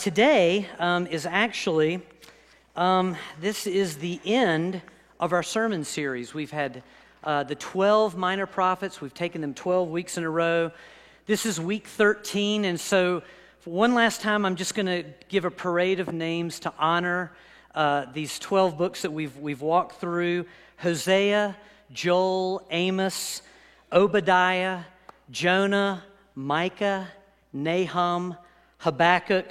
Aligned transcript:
Today 0.00 0.66
um, 0.78 1.06
is 1.08 1.26
actually, 1.26 2.00
um, 2.74 3.18
this 3.38 3.66
is 3.66 3.98
the 3.98 4.18
end 4.24 4.80
of 5.20 5.34
our 5.34 5.42
sermon 5.42 5.84
series. 5.84 6.32
We've 6.32 6.50
had 6.50 6.82
uh, 7.22 7.42
the 7.42 7.54
12 7.54 8.16
minor 8.16 8.46
prophets, 8.46 9.02
we've 9.02 9.12
taken 9.12 9.42
them 9.42 9.52
12 9.52 9.90
weeks 9.90 10.16
in 10.16 10.24
a 10.24 10.30
row. 10.30 10.70
This 11.26 11.44
is 11.44 11.60
week 11.60 11.86
13, 11.86 12.64
and 12.64 12.80
so 12.80 13.22
one 13.66 13.92
last 13.92 14.22
time, 14.22 14.46
I'm 14.46 14.56
just 14.56 14.74
going 14.74 14.86
to 14.86 15.04
give 15.28 15.44
a 15.44 15.50
parade 15.50 16.00
of 16.00 16.14
names 16.14 16.60
to 16.60 16.72
honor 16.78 17.30
uh, 17.74 18.06
these 18.14 18.38
12 18.38 18.78
books 18.78 19.02
that 19.02 19.10
we've, 19.10 19.36
we've 19.36 19.60
walked 19.60 20.00
through 20.00 20.46
Hosea, 20.78 21.54
Joel, 21.92 22.66
Amos, 22.70 23.42
Obadiah, 23.92 24.80
Jonah, 25.30 26.02
Micah, 26.34 27.06
Nahum, 27.52 28.34
Habakkuk, 28.78 29.46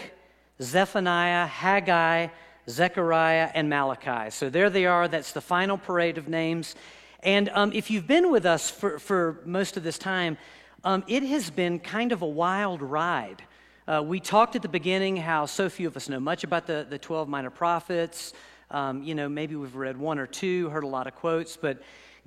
Zephaniah, 0.61 1.47
Haggai, 1.47 2.27
Zechariah, 2.69 3.49
and 3.53 3.69
Malachi. 3.69 4.29
So 4.29 4.49
there 4.49 4.69
they 4.69 4.85
are. 4.85 5.07
That's 5.07 5.31
the 5.31 5.41
final 5.41 5.77
parade 5.77 6.17
of 6.17 6.27
names. 6.27 6.75
And 7.23 7.49
um, 7.49 7.71
if 7.73 7.89
you've 7.89 8.07
been 8.07 8.31
with 8.31 8.45
us 8.45 8.69
for, 8.69 8.99
for 8.99 9.41
most 9.45 9.77
of 9.77 9.83
this 9.83 9.97
time, 9.97 10.37
um, 10.83 11.03
it 11.07 11.23
has 11.23 11.49
been 11.49 11.79
kind 11.79 12.11
of 12.11 12.21
a 12.21 12.27
wild 12.27 12.81
ride. 12.81 13.43
Uh, 13.87 14.03
we 14.05 14.19
talked 14.19 14.55
at 14.55 14.61
the 14.61 14.69
beginning 14.69 15.17
how 15.17 15.45
so 15.45 15.67
few 15.67 15.87
of 15.87 15.97
us 15.97 16.07
know 16.07 16.19
much 16.19 16.43
about 16.43 16.67
the, 16.67 16.85
the 16.89 16.97
12 16.97 17.27
minor 17.27 17.49
prophets. 17.49 18.33
Um, 18.71 19.03
you 19.03 19.15
know, 19.15 19.27
maybe 19.27 19.55
we've 19.55 19.75
read 19.75 19.97
one 19.97 20.19
or 20.19 20.27
two, 20.27 20.69
heard 20.69 20.83
a 20.83 20.87
lot 20.87 21.07
of 21.07 21.15
quotes, 21.15 21.57
but 21.57 21.81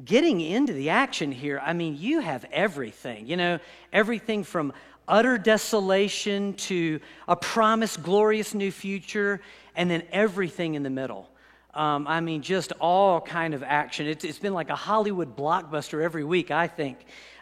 getting 0.05 0.41
into 0.41 0.73
the 0.73 0.91
action 0.91 1.31
here, 1.31 1.61
I 1.65 1.73
mean, 1.73 1.97
you 1.97 2.21
have 2.21 2.45
everything. 2.53 3.27
You 3.27 3.37
know, 3.37 3.59
everything 3.93 4.43
from 4.43 4.73
utter 5.09 5.39
desolation 5.39 6.55
to 6.55 7.01
a 7.29 7.37
promised 7.37 8.03
glorious 8.03 8.55
new 8.55 8.71
future, 8.71 9.41
and 9.75 9.91
then 9.91 10.03
everything 10.13 10.75
in 10.75 10.83
the 10.83 10.91
middle. 10.91 11.29
Um, 11.75 12.07
I 12.07 12.21
mean, 12.21 12.43
just 12.43 12.73
all 12.81 13.21
kind 13.21 13.55
of 13.55 13.63
action. 13.63 14.07
It's, 14.07 14.25
it's 14.25 14.39
been 14.39 14.53
like 14.53 14.69
a 14.69 14.77
Hollywood 14.77 15.37
blockbuster 15.37 16.03
every 16.03 16.25
week, 16.25 16.51
I 16.51 16.67
think. 16.67 16.99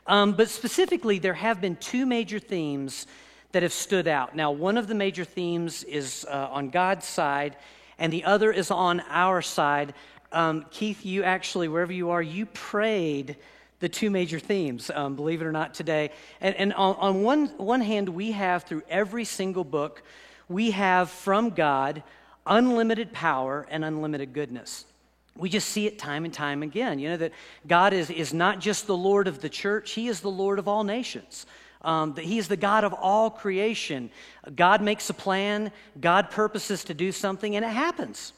Um, 0.06 0.32
but 0.32 0.48
specifically, 0.48 1.18
there 1.18 1.34
have 1.34 1.60
been 1.60 1.76
two 1.76 2.06
major 2.06 2.38
themes 2.38 3.06
that 3.52 3.62
have 3.64 3.72
stood 3.72 4.06
out. 4.06 4.36
Now, 4.36 4.52
one 4.52 4.76
of 4.76 4.86
the 4.86 4.94
major 4.94 5.24
themes 5.24 5.82
is 5.82 6.24
uh, 6.30 6.48
on 6.50 6.70
God's 6.70 7.06
side, 7.06 7.56
and 7.98 8.12
the 8.12 8.24
other 8.24 8.52
is 8.52 8.70
on 8.70 9.00
our 9.08 9.42
side. 9.42 9.94
Um, 10.32 10.66
Keith, 10.70 11.04
you 11.04 11.24
actually, 11.24 11.66
wherever 11.66 11.92
you 11.92 12.10
are, 12.10 12.22
you 12.22 12.46
prayed 12.46 13.36
the 13.80 13.88
two 13.88 14.10
major 14.10 14.38
themes, 14.38 14.90
um, 14.94 15.16
believe 15.16 15.42
it 15.42 15.46
or 15.46 15.52
not, 15.52 15.74
today. 15.74 16.10
And, 16.40 16.54
and 16.56 16.72
on, 16.74 16.96
on 16.96 17.22
one, 17.22 17.46
one 17.56 17.80
hand, 17.80 18.08
we 18.10 18.32
have 18.32 18.64
through 18.64 18.82
every 18.88 19.24
single 19.24 19.64
book, 19.64 20.02
we 20.48 20.70
have 20.70 21.10
from 21.10 21.50
God 21.50 22.02
unlimited 22.46 23.12
power 23.12 23.66
and 23.70 23.84
unlimited 23.84 24.32
goodness. 24.32 24.84
We 25.36 25.48
just 25.48 25.68
see 25.68 25.86
it 25.86 25.98
time 25.98 26.24
and 26.24 26.34
time 26.34 26.62
again. 26.62 26.98
You 26.98 27.10
know, 27.10 27.16
that 27.18 27.32
God 27.66 27.92
is, 27.92 28.10
is 28.10 28.34
not 28.34 28.60
just 28.60 28.86
the 28.86 28.96
Lord 28.96 29.26
of 29.28 29.40
the 29.40 29.48
church, 29.48 29.92
He 29.92 30.08
is 30.08 30.20
the 30.20 30.30
Lord 30.30 30.58
of 30.58 30.68
all 30.68 30.84
nations. 30.84 31.46
Um, 31.82 32.12
that 32.14 32.26
He 32.26 32.36
is 32.36 32.48
the 32.48 32.58
God 32.58 32.84
of 32.84 32.92
all 32.92 33.30
creation. 33.30 34.10
God 34.54 34.82
makes 34.82 35.08
a 35.08 35.14
plan, 35.14 35.72
God 35.98 36.30
purposes 36.30 36.84
to 36.84 36.94
do 36.94 37.10
something, 37.10 37.56
and 37.56 37.64
it 37.64 37.68
happens. 37.68 38.34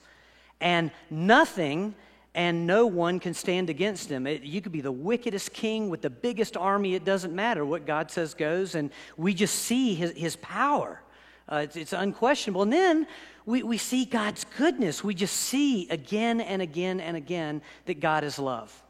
And 0.61 0.93
nothing 1.11 1.97
and 2.35 2.67
no 2.67 2.87
one 2.87 3.21
can 3.21 3.35
stand 3.35 3.69
against 3.69 4.09
him. 4.09 4.27
It, 4.27 4.43
you 4.43 4.61
could 4.63 4.73
be 4.73 4.81
the 4.81 4.93
wickedest 4.93 5.53
king 5.53 5.91
with 5.91 6.01
the 6.01 6.11
biggest 6.11 6.57
army, 6.57 6.95
it 6.95 7.05
doesn't 7.05 7.35
matter. 7.35 7.65
What 7.65 7.87
God 7.87 8.11
says 8.11 8.35
goes, 8.35 8.75
and 8.75 8.91
we 9.17 9.35
just 9.35 9.55
see 9.57 9.95
his, 9.95 10.13
his 10.13 10.37
power. 10.37 11.01
Uh, 11.49 11.57
it's, 11.65 11.77
it's, 11.77 11.93
unquestionable. 11.93 12.63
And 12.63 12.73
then 12.73 13.07
we, 13.45 13.63
we 13.63 13.77
see 13.77 14.05
God's 14.05 14.45
goodness. 14.57 15.05
We 15.05 15.15
just 15.15 15.37
see 15.37 15.89
again 15.91 16.41
and 16.41 16.63
again 16.63 17.01
and 17.01 17.17
again 17.17 17.61
that 17.87 18.01
God 18.01 18.25
is 18.25 18.39
love. 18.39 18.83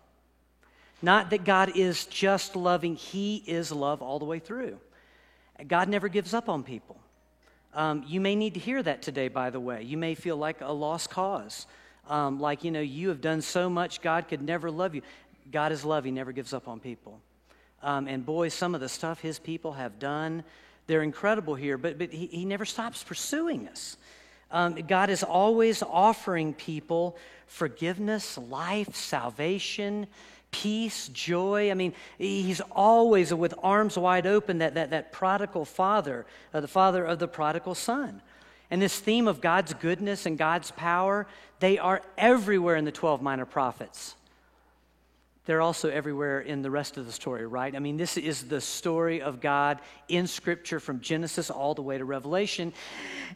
Not 1.01 1.31
that 1.31 1.45
God 1.45 1.77
is 1.77 2.07
just 2.07 2.55
loving, 2.55 2.95
He 2.95 3.43
is 3.47 3.73
love 3.73 4.03
all 4.03 4.21
the 4.21 4.25
way 4.25 4.39
through. 4.39 4.79
God 5.67 5.89
never 5.89 6.09
gives 6.09 6.33
up 6.33 6.49
on 6.49 6.63
people. 6.63 7.01
Um, 7.75 8.05
you 8.07 8.21
may 8.21 8.37
need 8.37 8.55
to 8.55 8.61
hear 8.61 8.83
that 8.83 9.03
today, 9.03 9.29
by 9.29 9.51
the 9.51 9.59
way. 9.59 9.83
You 9.83 9.97
may 9.97 10.15
feel 10.15 10.37
like 10.37 10.61
a 10.61 10.73
lost 10.73 11.11
cause 11.11 11.67
um, 12.09 12.41
like, 12.41 12.65
you 12.65 12.71
know, 12.71 12.81
you 12.81 13.09
have 13.09 13.21
done 13.21 13.41
so 13.41 13.71
much, 13.71 14.01
God 14.01 14.29
could 14.29 14.43
never 14.43 14.71
love 14.71 14.95
you. 14.95 15.03
God 15.51 15.73
is 15.73 15.85
love, 15.85 16.05
He 16.05 16.11
never 16.11 16.33
gives 16.33 16.53
up 16.53 16.69
on 16.69 16.81
people. 16.81 17.21
Um, 17.83 18.07
and 18.09 18.25
boy, 18.25 18.49
some 18.49 18.75
of 18.75 18.81
the 18.81 18.89
stuff 18.89 19.21
His 19.21 19.39
people 19.39 19.73
have 19.73 19.99
done, 19.99 20.45
they're 20.87 21.03
incredible 21.03 21.55
here, 21.55 21.79
but, 21.79 21.99
but 21.99 22.13
he, 22.13 22.27
he 22.27 22.45
never 22.45 22.65
stops 22.65 23.03
pursuing 23.03 23.69
us. 23.69 23.97
Um, 24.51 24.75
God 24.75 25.11
is 25.11 25.23
always 25.23 25.83
offering 25.83 26.55
people 26.55 27.17
forgiveness, 27.47 28.37
life, 28.37 28.95
salvation, 28.95 30.07
peace, 30.51 31.09
joy. 31.09 31.71
I 31.71 31.75
mean, 31.75 31.95
He's 32.19 32.61
always 32.71 33.33
with 33.33 33.55
arms 33.63 33.97
wide 33.97 34.27
open, 34.27 34.59
that, 34.59 34.75
that, 34.75 34.91
that 34.91 35.13
prodigal 35.13 35.65
father, 35.65 36.27
uh, 36.53 36.61
the 36.61 36.69
father 36.69 37.05
of 37.05 37.19
the 37.19 37.29
prodigal 37.29 37.75
son. 37.75 38.21
And 38.73 38.81
this 38.81 38.99
theme 38.99 39.29
of 39.29 39.43
God's 39.43 39.75
goodness 39.75 40.25
and 40.25 40.39
God's 40.39 40.71
power, 40.71 41.27
they 41.61 41.77
are 41.77 42.01
everywhere 42.17 42.75
in 42.75 42.87
the 42.87 42.91
12 42.91 43.21
minor 43.21 43.45
prophets. 43.45 44.15
They're 45.45 45.61
also 45.61 45.91
everywhere 45.91 46.41
in 46.41 46.63
the 46.63 46.71
rest 46.71 46.97
of 46.97 47.05
the 47.05 47.13
story, 47.13 47.47
right? 47.47 47.77
I 47.77 47.81
mean, 47.81 47.99
this 47.99 48.17
is 48.17 48.45
the 48.45 48.63
story 48.63 49.21
of 49.21 49.43
God 49.43 49.79
in 50.09 50.27
Scripture 50.27 50.81
from 50.81 51.01
Genesis 51.01 51.51
all 51.51 51.75
the 51.75 51.83
way 51.83 51.99
to 51.99 52.07
Revelation. 52.07 52.73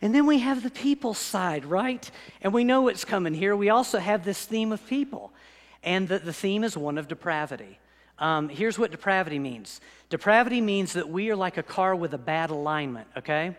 And 0.01 0.15
then 0.15 0.25
we 0.25 0.39
have 0.39 0.63
the 0.63 0.71
people 0.71 1.13
side, 1.13 1.67
right? 1.67 2.11
And 2.41 2.55
we 2.55 2.65
know 2.65 2.81
what's 2.81 3.05
coming 3.05 3.35
here. 3.35 3.55
We 3.55 3.69
also 3.69 3.99
have 3.99 4.25
this 4.25 4.43
theme 4.43 4.73
of 4.73 4.87
people. 4.87 5.35
And 5.83 6.09
the, 6.09 6.19
the 6.19 6.33
theme 6.33 6.65
is 6.65 6.79
one 6.79 6.97
of 6.97 7.09
depravity. 7.09 7.79
Um, 8.19 8.49
here's 8.49 8.79
what 8.79 8.91
depravity 8.91 9.39
means 9.39 9.83
depravity 10.09 10.63
means 10.63 10.95
that 10.95 11.11
we 11.11 11.31
are 11.31 11.37
like 11.37 11.59
a 11.59 11.63
car 11.63 11.95
with 11.95 12.15
a 12.15 12.19
bad 12.19 12.49
alignment, 12.49 13.09
okay? 13.19 13.55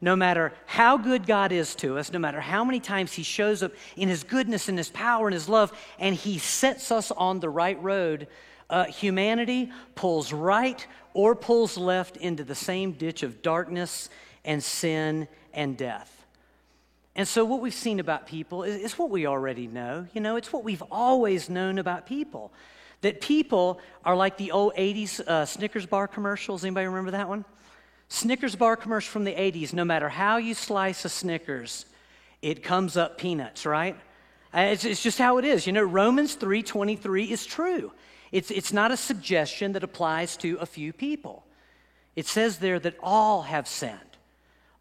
No 0.00 0.14
matter 0.14 0.52
how 0.66 0.98
good 0.98 1.26
God 1.26 1.52
is 1.52 1.74
to 1.76 1.98
us, 1.98 2.12
no 2.12 2.18
matter 2.18 2.40
how 2.40 2.64
many 2.64 2.80
times 2.80 3.12
He 3.12 3.22
shows 3.22 3.62
up 3.62 3.72
in 3.96 4.08
His 4.08 4.24
goodness 4.24 4.68
and 4.68 4.76
His 4.76 4.90
power 4.90 5.26
and 5.26 5.34
His 5.34 5.48
love, 5.48 5.72
and 5.98 6.14
He 6.14 6.38
sets 6.38 6.92
us 6.92 7.10
on 7.10 7.40
the 7.40 7.48
right 7.48 7.82
road, 7.82 8.28
uh, 8.68 8.84
humanity 8.84 9.70
pulls 9.94 10.32
right 10.32 10.86
or 11.14 11.34
pulls 11.34 11.78
left 11.78 12.16
into 12.18 12.44
the 12.44 12.54
same 12.54 12.92
ditch 12.92 13.22
of 13.22 13.40
darkness 13.40 14.10
and 14.44 14.62
sin 14.62 15.28
and 15.54 15.76
death. 15.76 16.12
And 17.14 17.26
so, 17.26 17.46
what 17.46 17.62
we've 17.62 17.72
seen 17.72 17.98
about 17.98 18.26
people 18.26 18.62
is, 18.62 18.76
is 18.76 18.98
what 18.98 19.08
we 19.08 19.26
already 19.26 19.66
know. 19.66 20.06
You 20.12 20.20
know, 20.20 20.36
it's 20.36 20.52
what 20.52 20.62
we've 20.62 20.82
always 20.90 21.48
known 21.48 21.78
about 21.78 22.06
people. 22.06 22.52
That 23.00 23.22
people 23.22 23.80
are 24.04 24.14
like 24.14 24.36
the 24.36 24.50
old 24.50 24.74
80s 24.74 25.20
uh, 25.20 25.46
Snickers 25.46 25.86
bar 25.86 26.08
commercials. 26.08 26.64
Anybody 26.64 26.86
remember 26.86 27.12
that 27.12 27.28
one? 27.28 27.46
Snickers 28.08 28.54
bar 28.54 28.76
commercial 28.76 29.10
from 29.10 29.24
the 29.24 29.34
80s, 29.34 29.72
no 29.72 29.84
matter 29.84 30.08
how 30.08 30.36
you 30.36 30.54
slice 30.54 31.04
a 31.04 31.08
Snickers, 31.08 31.86
it 32.40 32.62
comes 32.62 32.96
up 32.96 33.18
peanuts, 33.18 33.66
right? 33.66 33.96
Uh, 34.54 34.60
it's, 34.60 34.84
it's 34.84 35.02
just 35.02 35.18
how 35.18 35.38
it 35.38 35.44
is. 35.44 35.66
You 35.66 35.72
know, 35.72 35.82
Romans 35.82 36.36
3.23 36.36 37.30
is 37.30 37.44
true. 37.44 37.92
It's, 38.30 38.50
it's 38.50 38.72
not 38.72 38.90
a 38.90 38.96
suggestion 38.96 39.72
that 39.72 39.82
applies 39.82 40.36
to 40.38 40.56
a 40.60 40.66
few 40.66 40.92
people. 40.92 41.44
It 42.14 42.26
says 42.26 42.58
there 42.58 42.78
that 42.78 42.96
all 43.02 43.42
have 43.42 43.66
sinned. 43.66 44.00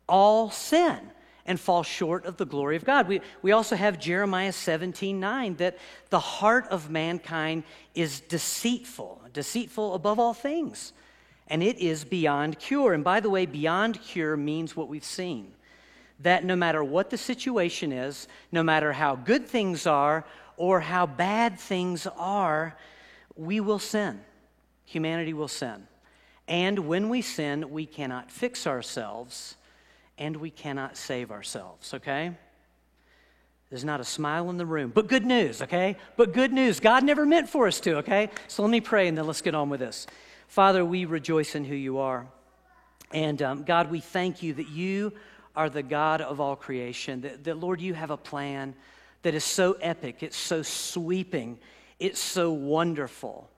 All 0.08 0.52
sin 0.52 1.00
and 1.48 1.60
fall 1.60 1.84
short 1.84 2.26
of 2.26 2.38
the 2.38 2.46
glory 2.46 2.76
of 2.76 2.86
God. 2.86 3.08
We, 3.08 3.22
we 3.42 3.52
also 3.52 3.76
have 3.76 4.00
Jeremiah 4.00 4.52
17 4.52 5.20
9 5.20 5.56
that 5.56 5.78
the 6.10 6.20
heart 6.20 6.68
of 6.70 6.90
mankind 6.90 7.64
is 7.94 8.20
deceitful, 8.20 9.22
deceitful 9.34 9.94
above 9.94 10.20
all 10.20 10.34
things 10.34 10.94
and 11.48 11.62
it 11.62 11.78
is 11.80 12.04
beyond 12.04 12.60
cure. 12.60 12.94
And 12.94 13.04
by 13.04 13.20
the 13.20 13.30
way, 13.30 13.46
beyond 13.46 14.02
cure 14.02 14.36
means 14.36 14.76
what 14.76 14.88
we've 14.88 15.04
seen 15.04 15.54
that 16.20 16.46
no 16.46 16.56
matter 16.56 16.84
what 16.84 17.10
the 17.10 17.18
situation 17.18 17.92
is, 17.92 18.28
no 18.52 18.64
matter 18.64 18.94
how 18.94 19.16
good 19.16 19.46
things 19.46 19.86
are 19.86 20.26
or 20.58 20.80
how 20.80 21.06
bad 21.06 21.60
things 21.60 22.08
are, 22.18 22.78
we 23.36 23.60
will 23.60 23.80
sin. 23.80 24.22
Humanity 24.86 25.34
will 25.34 25.48
sin. 25.48 25.88
And 26.48 26.80
when 26.88 27.10
we 27.10 27.22
sin, 27.22 27.70
we 27.72 27.86
cannot 27.86 28.32
fix 28.32 28.66
ourselves 28.68 29.56
and 30.18 30.38
we 30.38 30.50
cannot 30.50 30.96
save 30.96 31.32
ourselves, 31.32 31.94
okay? 31.94 32.32
There's 33.70 33.84
not 33.84 34.00
a 34.00 34.06
smile 34.06 34.50
in 34.50 34.58
the 34.58 34.66
room. 34.66 34.92
But 34.94 35.08
good 35.08 35.26
news, 35.26 35.62
okay? 35.62 35.98
But 36.16 36.34
good 36.34 36.54
news. 36.54 36.80
God 36.80 37.04
never 37.04 37.26
meant 37.26 37.50
for 37.50 37.68
us 37.68 37.80
to, 37.82 37.98
okay? 37.98 38.30
So 38.48 38.62
let 38.62 38.72
me 38.72 38.80
pray 38.80 39.08
and 39.08 39.18
then 39.18 39.28
let's 39.28 39.42
get 39.42 39.56
on 39.56 39.70
with 39.70 39.82
this. 39.82 40.08
Father, 40.48 40.86
we 40.86 41.06
rejoice 41.06 41.56
in 41.56 41.66
who 41.66 41.76
you 41.76 41.98
are. 41.98 42.28
And 43.12 43.42
um, 43.42 43.64
God, 43.64 43.92
we 43.92 44.00
thank 44.00 44.44
you 44.44 44.54
that 44.54 44.70
you 44.70 45.14
are 45.56 45.70
the 45.70 45.84
God 45.84 46.22
of 46.22 46.42
all 46.42 46.56
creation, 46.56 47.22
that, 47.22 47.44
that, 47.46 47.58
Lord, 47.58 47.80
you 47.80 47.94
have 47.94 48.12
a 48.12 48.18
plan 48.18 48.76
that 49.22 49.34
is 49.34 49.44
so 49.44 49.74
epic, 49.74 50.22
it's 50.22 50.38
so 50.38 50.62
sweeping, 50.62 51.58
it's 52.00 52.20
so 52.20 52.52
wonderful. 52.52 53.50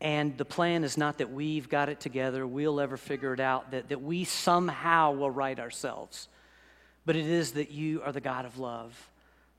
And 0.00 0.36
the 0.36 0.44
plan 0.44 0.82
is 0.82 0.96
not 0.96 1.18
that 1.18 1.30
we've 1.30 1.68
got 1.68 1.88
it 1.88 2.00
together, 2.00 2.46
we'll 2.46 2.80
ever 2.80 2.96
figure 2.96 3.34
it 3.34 3.40
out, 3.40 3.70
that, 3.70 3.88
that 3.90 4.02
we 4.02 4.24
somehow 4.24 5.12
will 5.12 5.30
right 5.30 5.58
ourselves. 5.58 6.28
but 7.06 7.16
it 7.16 7.26
is 7.26 7.52
that 7.52 7.70
you 7.70 8.02
are 8.02 8.12
the 8.12 8.20
God 8.20 8.44
of 8.44 8.58
love, 8.58 9.10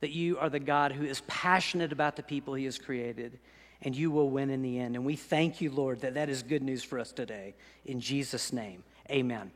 that 0.02 0.12
you 0.12 0.38
are 0.40 0.50
the 0.50 0.60
God 0.60 0.92
who 0.92 1.06
is 1.06 1.22
passionate 1.28 1.92
about 1.92 2.16
the 2.16 2.24
people 2.24 2.54
he 2.54 2.66
has 2.66 2.78
created, 2.78 3.40
and 3.86 3.96
you 3.96 4.10
will 4.10 4.30
win 4.30 4.50
in 4.50 4.64
the 4.64 4.80
end. 4.80 4.96
And 4.96 5.06
we 5.06 5.16
thank 5.16 5.62
you, 5.62 5.70
Lord, 5.70 6.02
that 6.02 6.16
that 6.16 6.28
is 6.28 6.42
good 6.42 6.64
news 6.64 6.84
for 6.84 7.00
us 7.00 7.12
today. 7.12 7.54
In 7.86 8.02
Jesus' 8.02 8.52
name, 8.52 8.84
amen. 9.10 9.52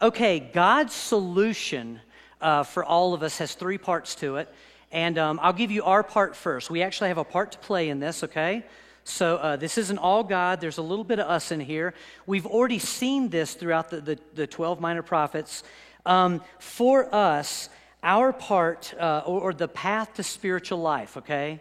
Okay, 0.00 0.40
God's 0.40 0.94
solution 0.94 2.00
uh, 2.40 2.62
for 2.62 2.82
all 2.82 3.12
of 3.12 3.22
us 3.22 3.36
has 3.36 3.54
three 3.54 3.76
parts 3.76 4.14
to 4.16 4.36
it. 4.36 4.52
And 4.90 5.18
um, 5.18 5.38
I'll 5.42 5.52
give 5.52 5.70
you 5.70 5.84
our 5.84 6.02
part 6.02 6.34
first. 6.34 6.70
We 6.70 6.82
actually 6.82 7.08
have 7.08 7.18
a 7.18 7.24
part 7.24 7.52
to 7.52 7.58
play 7.58 7.90
in 7.90 8.00
this, 8.00 8.24
okay? 8.24 8.64
So 9.04 9.36
uh, 9.36 9.56
this 9.56 9.76
isn't 9.76 9.98
all 9.98 10.24
God. 10.24 10.60
There's 10.60 10.78
a 10.78 10.82
little 10.82 11.04
bit 11.04 11.20
of 11.20 11.28
us 11.28 11.52
in 11.52 11.60
here. 11.60 11.92
We've 12.26 12.46
already 12.46 12.78
seen 12.78 13.28
this 13.28 13.52
throughout 13.52 13.90
the, 13.90 14.00
the, 14.00 14.18
the 14.34 14.46
12 14.46 14.80
minor 14.80 15.02
prophets. 15.02 15.64
Um, 16.06 16.40
for 16.58 17.14
us, 17.14 17.68
our 18.02 18.32
part, 18.32 18.94
uh, 18.98 19.22
or, 19.26 19.40
or 19.42 19.52
the 19.52 19.68
path 19.68 20.14
to 20.14 20.22
spiritual 20.22 20.78
life, 20.78 21.18
okay? 21.18 21.60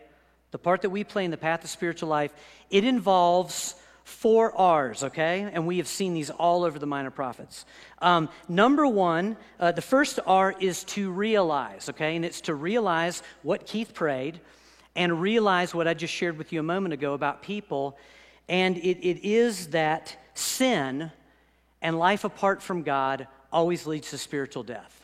The 0.51 0.57
part 0.57 0.81
that 0.81 0.89
we 0.89 1.03
play 1.03 1.25
in 1.25 1.31
the 1.31 1.37
path 1.37 1.63
of 1.63 1.69
spiritual 1.69 2.09
life, 2.09 2.33
it 2.69 2.83
involves 2.83 3.75
four 4.03 4.55
R's, 4.57 5.03
okay? 5.03 5.49
And 5.53 5.67
we 5.67 5.77
have 5.77 5.87
seen 5.87 6.13
these 6.13 6.31
all 6.31 6.63
over 6.63 6.79
the 6.79 6.87
minor 6.87 7.11
prophets. 7.11 7.65
Um, 8.01 8.29
number 8.47 8.87
one, 8.87 9.37
uh, 9.59 9.71
the 9.71 9.81
first 9.81 10.19
R 10.25 10.55
is 10.59 10.83
to 10.85 11.11
realize, 11.11 11.89
okay? 11.89 12.15
And 12.15 12.25
it's 12.25 12.41
to 12.41 12.55
realize 12.55 13.21
what 13.43 13.67
Keith 13.67 13.93
prayed 13.93 14.39
and 14.95 15.21
realize 15.21 15.75
what 15.75 15.87
I 15.87 15.93
just 15.93 16.13
shared 16.13 16.37
with 16.37 16.51
you 16.51 16.59
a 16.59 16.63
moment 16.63 16.93
ago 16.93 17.13
about 17.13 17.43
people. 17.43 17.97
And 18.47 18.77
it, 18.77 19.07
it 19.07 19.23
is 19.23 19.67
that 19.67 20.17
sin 20.33 21.11
and 21.81 21.99
life 21.99 22.23
apart 22.23 22.63
from 22.63 22.81
God 22.81 23.27
always 23.51 23.85
leads 23.85 24.09
to 24.09 24.17
spiritual 24.17 24.63
death. 24.63 24.98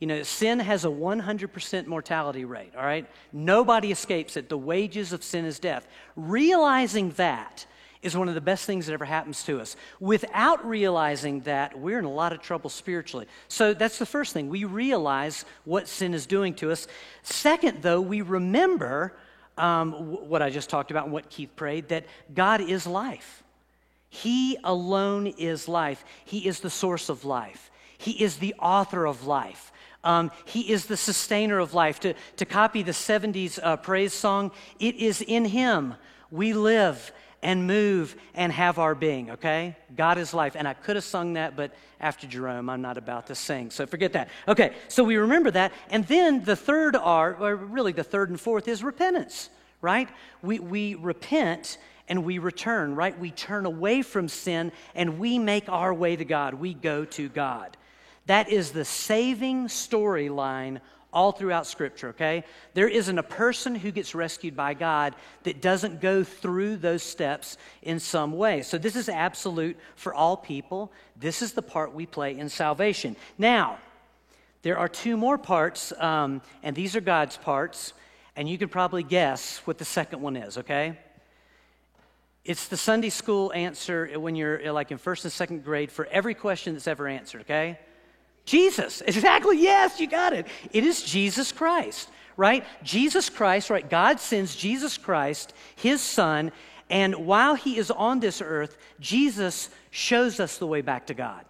You 0.00 0.06
know, 0.06 0.22
sin 0.22 0.58
has 0.58 0.86
a 0.86 0.88
100% 0.88 1.86
mortality 1.86 2.46
rate, 2.46 2.72
all 2.76 2.82
right? 2.82 3.06
Nobody 3.32 3.92
escapes 3.92 4.36
it. 4.36 4.48
The 4.48 4.58
wages 4.58 5.12
of 5.12 5.22
sin 5.22 5.44
is 5.44 5.58
death. 5.58 5.86
Realizing 6.16 7.10
that 7.12 7.66
is 8.02 8.16
one 8.16 8.28
of 8.28 8.34
the 8.34 8.40
best 8.40 8.64
things 8.64 8.86
that 8.86 8.94
ever 8.94 9.04
happens 9.04 9.42
to 9.44 9.60
us. 9.60 9.76
Without 10.00 10.66
realizing 10.66 11.40
that, 11.40 11.78
we're 11.78 11.98
in 11.98 12.06
a 12.06 12.12
lot 12.12 12.32
of 12.32 12.40
trouble 12.40 12.70
spiritually. 12.70 13.26
So 13.48 13.74
that's 13.74 13.98
the 13.98 14.06
first 14.06 14.32
thing. 14.32 14.48
We 14.48 14.64
realize 14.64 15.44
what 15.64 15.86
sin 15.86 16.14
is 16.14 16.26
doing 16.26 16.54
to 16.54 16.70
us. 16.70 16.86
Second, 17.22 17.82
though, 17.82 18.00
we 18.00 18.22
remember 18.22 19.14
um, 19.58 19.92
what 20.28 20.40
I 20.40 20.48
just 20.48 20.70
talked 20.70 20.90
about 20.90 21.04
and 21.04 21.12
what 21.12 21.28
Keith 21.28 21.54
prayed 21.56 21.88
that 21.88 22.06
God 22.34 22.62
is 22.62 22.86
life. 22.86 23.42
He 24.08 24.56
alone 24.64 25.26
is 25.26 25.68
life. 25.68 26.02
He 26.24 26.46
is 26.46 26.60
the 26.60 26.70
source 26.70 27.10
of 27.10 27.26
life. 27.26 27.70
He 27.98 28.12
is 28.12 28.38
the 28.38 28.54
author 28.58 29.06
of 29.06 29.26
life. 29.26 29.72
Um, 30.02 30.30
he 30.44 30.70
is 30.70 30.86
the 30.86 30.96
sustainer 30.96 31.58
of 31.58 31.74
life. 31.74 32.00
To, 32.00 32.14
to 32.36 32.44
copy 32.44 32.82
the 32.82 32.92
70s 32.92 33.58
uh, 33.62 33.76
praise 33.76 34.12
song, 34.12 34.50
it 34.78 34.96
is 34.96 35.20
in 35.20 35.44
Him 35.44 35.94
we 36.30 36.52
live 36.52 37.12
and 37.42 37.66
move 37.66 38.16
and 38.34 38.52
have 38.52 38.78
our 38.78 38.94
being, 38.94 39.30
okay? 39.30 39.76
God 39.96 40.18
is 40.18 40.34
life. 40.34 40.56
And 40.56 40.68
I 40.68 40.74
could 40.74 40.96
have 40.96 41.04
sung 41.04 41.34
that, 41.34 41.56
but 41.56 41.72
after 42.00 42.26
Jerome, 42.26 42.68
I'm 42.68 42.82
not 42.82 42.98
about 42.98 43.26
to 43.28 43.34
sing. 43.34 43.70
So 43.70 43.86
forget 43.86 44.12
that. 44.12 44.28
Okay, 44.46 44.74
so 44.88 45.04
we 45.04 45.16
remember 45.16 45.50
that. 45.52 45.72
And 45.90 46.06
then 46.06 46.44
the 46.44 46.56
third 46.56 46.96
R, 46.96 47.34
or 47.34 47.56
really 47.56 47.92
the 47.92 48.04
third 48.04 48.28
and 48.30 48.40
fourth, 48.40 48.68
is 48.68 48.84
repentance, 48.84 49.48
right? 49.80 50.08
We, 50.42 50.58
we 50.58 50.94
repent 50.96 51.78
and 52.08 52.24
we 52.24 52.38
return, 52.38 52.94
right? 52.94 53.18
We 53.18 53.30
turn 53.30 53.64
away 53.64 54.02
from 54.02 54.28
sin 54.28 54.72
and 54.94 55.18
we 55.18 55.38
make 55.38 55.68
our 55.68 55.94
way 55.94 56.16
to 56.16 56.24
God. 56.24 56.54
We 56.54 56.74
go 56.74 57.04
to 57.06 57.28
God. 57.28 57.76
That 58.26 58.50
is 58.50 58.72
the 58.72 58.84
saving 58.84 59.66
storyline 59.66 60.80
all 61.12 61.32
throughout 61.32 61.66
Scripture, 61.66 62.10
okay? 62.10 62.44
There 62.74 62.88
isn't 62.88 63.18
a 63.18 63.22
person 63.22 63.74
who 63.74 63.90
gets 63.90 64.14
rescued 64.14 64.56
by 64.56 64.74
God 64.74 65.14
that 65.42 65.60
doesn't 65.60 66.00
go 66.00 66.22
through 66.22 66.76
those 66.76 67.02
steps 67.02 67.56
in 67.82 67.98
some 67.98 68.32
way. 68.32 68.62
So, 68.62 68.78
this 68.78 68.96
is 68.96 69.08
absolute 69.08 69.76
for 69.96 70.14
all 70.14 70.36
people. 70.36 70.92
This 71.16 71.42
is 71.42 71.52
the 71.52 71.62
part 71.62 71.94
we 71.94 72.06
play 72.06 72.38
in 72.38 72.48
salvation. 72.48 73.16
Now, 73.38 73.78
there 74.62 74.78
are 74.78 74.88
two 74.88 75.16
more 75.16 75.38
parts, 75.38 75.92
um, 75.98 76.42
and 76.62 76.76
these 76.76 76.94
are 76.94 77.00
God's 77.00 77.36
parts, 77.36 77.92
and 78.36 78.48
you 78.48 78.58
can 78.58 78.68
probably 78.68 79.02
guess 79.02 79.58
what 79.64 79.78
the 79.78 79.84
second 79.84 80.20
one 80.20 80.36
is, 80.36 80.58
okay? 80.58 80.98
It's 82.44 82.68
the 82.68 82.76
Sunday 82.76 83.10
school 83.10 83.52
answer 83.52 84.18
when 84.18 84.34
you're 84.34 84.72
like 84.72 84.90
in 84.90 84.98
first 84.98 85.24
and 85.24 85.32
second 85.32 85.64
grade 85.64 85.90
for 85.90 86.06
every 86.06 86.34
question 86.34 86.74
that's 86.74 86.86
ever 86.86 87.08
answered, 87.08 87.42
okay? 87.42 87.78
Jesus. 88.44 89.00
Exactly. 89.02 89.60
Yes, 89.60 90.00
you 90.00 90.06
got 90.06 90.32
it. 90.32 90.46
It 90.72 90.84
is 90.84 91.02
Jesus 91.02 91.52
Christ, 91.52 92.08
right? 92.36 92.64
Jesus 92.82 93.30
Christ, 93.30 93.70
right? 93.70 93.88
God 93.88 94.20
sends 94.20 94.56
Jesus 94.56 94.98
Christ, 94.98 95.52
his 95.76 96.00
son, 96.00 96.52
and 96.90 97.14
while 97.26 97.54
he 97.54 97.78
is 97.78 97.90
on 97.90 98.18
this 98.18 98.42
earth, 98.42 98.76
Jesus 98.98 99.70
shows 99.90 100.40
us 100.40 100.58
the 100.58 100.66
way 100.66 100.80
back 100.80 101.06
to 101.06 101.14
God. 101.14 101.44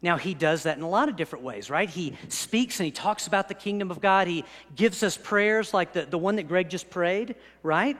Now, 0.00 0.16
he 0.16 0.32
does 0.32 0.62
that 0.62 0.76
in 0.76 0.82
a 0.82 0.88
lot 0.88 1.08
of 1.08 1.16
different 1.16 1.44
ways, 1.44 1.70
right? 1.70 1.90
He 1.90 2.16
speaks 2.28 2.78
and 2.80 2.84
he 2.86 2.92
talks 2.92 3.26
about 3.26 3.48
the 3.48 3.54
kingdom 3.54 3.90
of 3.90 4.00
God. 4.00 4.28
He 4.28 4.44
gives 4.76 5.02
us 5.02 5.16
prayers 5.16 5.74
like 5.74 5.92
the, 5.92 6.02
the 6.06 6.16
one 6.18 6.36
that 6.36 6.48
Greg 6.48 6.70
just 6.70 6.88
prayed, 6.88 7.34
right? 7.62 7.98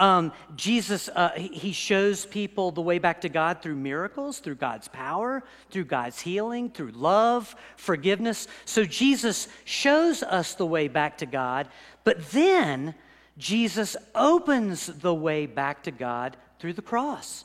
Um, 0.00 0.32
Jesus, 0.56 1.10
uh, 1.14 1.32
he 1.36 1.72
shows 1.72 2.24
people 2.24 2.70
the 2.70 2.80
way 2.80 2.98
back 2.98 3.20
to 3.20 3.28
God 3.28 3.60
through 3.60 3.76
miracles, 3.76 4.38
through 4.38 4.54
God's 4.54 4.88
power, 4.88 5.42
through 5.70 5.84
God's 5.84 6.18
healing, 6.18 6.70
through 6.70 6.92
love, 6.92 7.54
forgiveness. 7.76 8.48
So 8.64 8.86
Jesus 8.86 9.46
shows 9.66 10.22
us 10.22 10.54
the 10.54 10.64
way 10.64 10.88
back 10.88 11.18
to 11.18 11.26
God, 11.26 11.68
but 12.02 12.30
then 12.30 12.94
Jesus 13.36 13.94
opens 14.14 14.86
the 14.86 15.14
way 15.14 15.44
back 15.44 15.82
to 15.82 15.90
God 15.90 16.38
through 16.58 16.72
the 16.72 16.82
cross. 16.82 17.44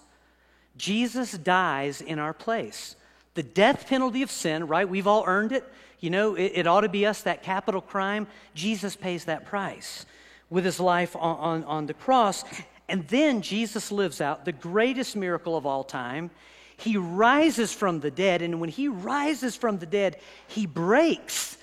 Jesus 0.78 1.34
dies 1.34 2.00
in 2.00 2.20
our 2.20 2.34
place. 2.34 2.96
The 3.34 3.44
death 3.44 3.86
penalty 3.88 4.22
of 4.22 4.32
sin, 4.32 4.68
right? 4.68 4.88
We've 4.88 5.08
all 5.08 5.26
earned 5.28 5.52
it. 5.52 5.70
You 6.00 6.10
know, 6.10 6.36
it, 6.36 6.54
it 6.56 6.68
ought 6.68 6.82
to 6.82 6.90
be 6.90 7.06
us, 7.06 7.24
that 7.24 7.44
capital 7.44 7.82
crime. 7.82 8.28
Jesus 8.54 8.96
pays 8.96 9.26
that 9.26 9.46
price 9.46 10.06
with 10.50 10.66
his 10.66 10.80
life 10.80 11.16
on, 11.16 11.38
on, 11.38 11.64
on 11.64 11.86
the 11.86 11.94
cross. 11.94 12.44
And 12.88 13.08
then 13.08 13.42
Jesus 13.42 13.92
lives 13.92 14.22
out 14.22 14.46
the 14.46 14.52
greatest 14.52 15.16
miracle 15.16 15.58
of 15.58 15.66
all 15.66 15.84
time. 15.84 16.30
He 16.78 16.98
rises 16.98 17.74
from 17.74 18.02
the 18.02 18.12
dead, 18.12 18.42
and 18.42 18.60
when 18.60 18.70
he 18.70 18.88
rises 18.88 19.56
from 19.56 19.80
the 19.80 19.86
dead, 19.86 20.18
he 20.48 20.66
breaks 20.66 21.58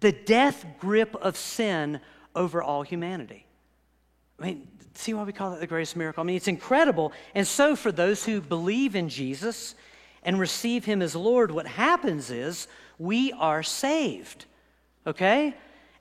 the 0.00 0.12
death 0.12 0.66
grip 0.80 1.14
of 1.14 1.36
sin 1.36 2.00
over 2.34 2.62
all 2.62 2.82
humanity. 2.82 3.46
I 4.38 4.44
mean, 4.44 4.68
see 4.94 5.14
why 5.14 5.22
we 5.22 5.32
call 5.32 5.54
it 5.54 5.60
the 5.60 5.66
greatest 5.66 5.96
miracle? 5.96 6.22
I 6.22 6.24
mean, 6.26 6.36
it's 6.36 6.48
incredible. 6.48 7.12
And 7.34 7.46
so, 7.46 7.76
for 7.76 7.92
those 7.92 8.24
who 8.24 8.40
believe 8.40 8.96
in 8.96 9.08
Jesus 9.08 9.74
and 10.22 10.38
receive 10.38 10.84
him 10.84 11.00
as 11.00 11.14
Lord, 11.14 11.50
what 11.50 11.66
happens 11.66 12.30
is 12.30 12.68
we 12.98 13.32
are 13.32 13.62
saved, 13.62 14.44
okay? 15.06 15.54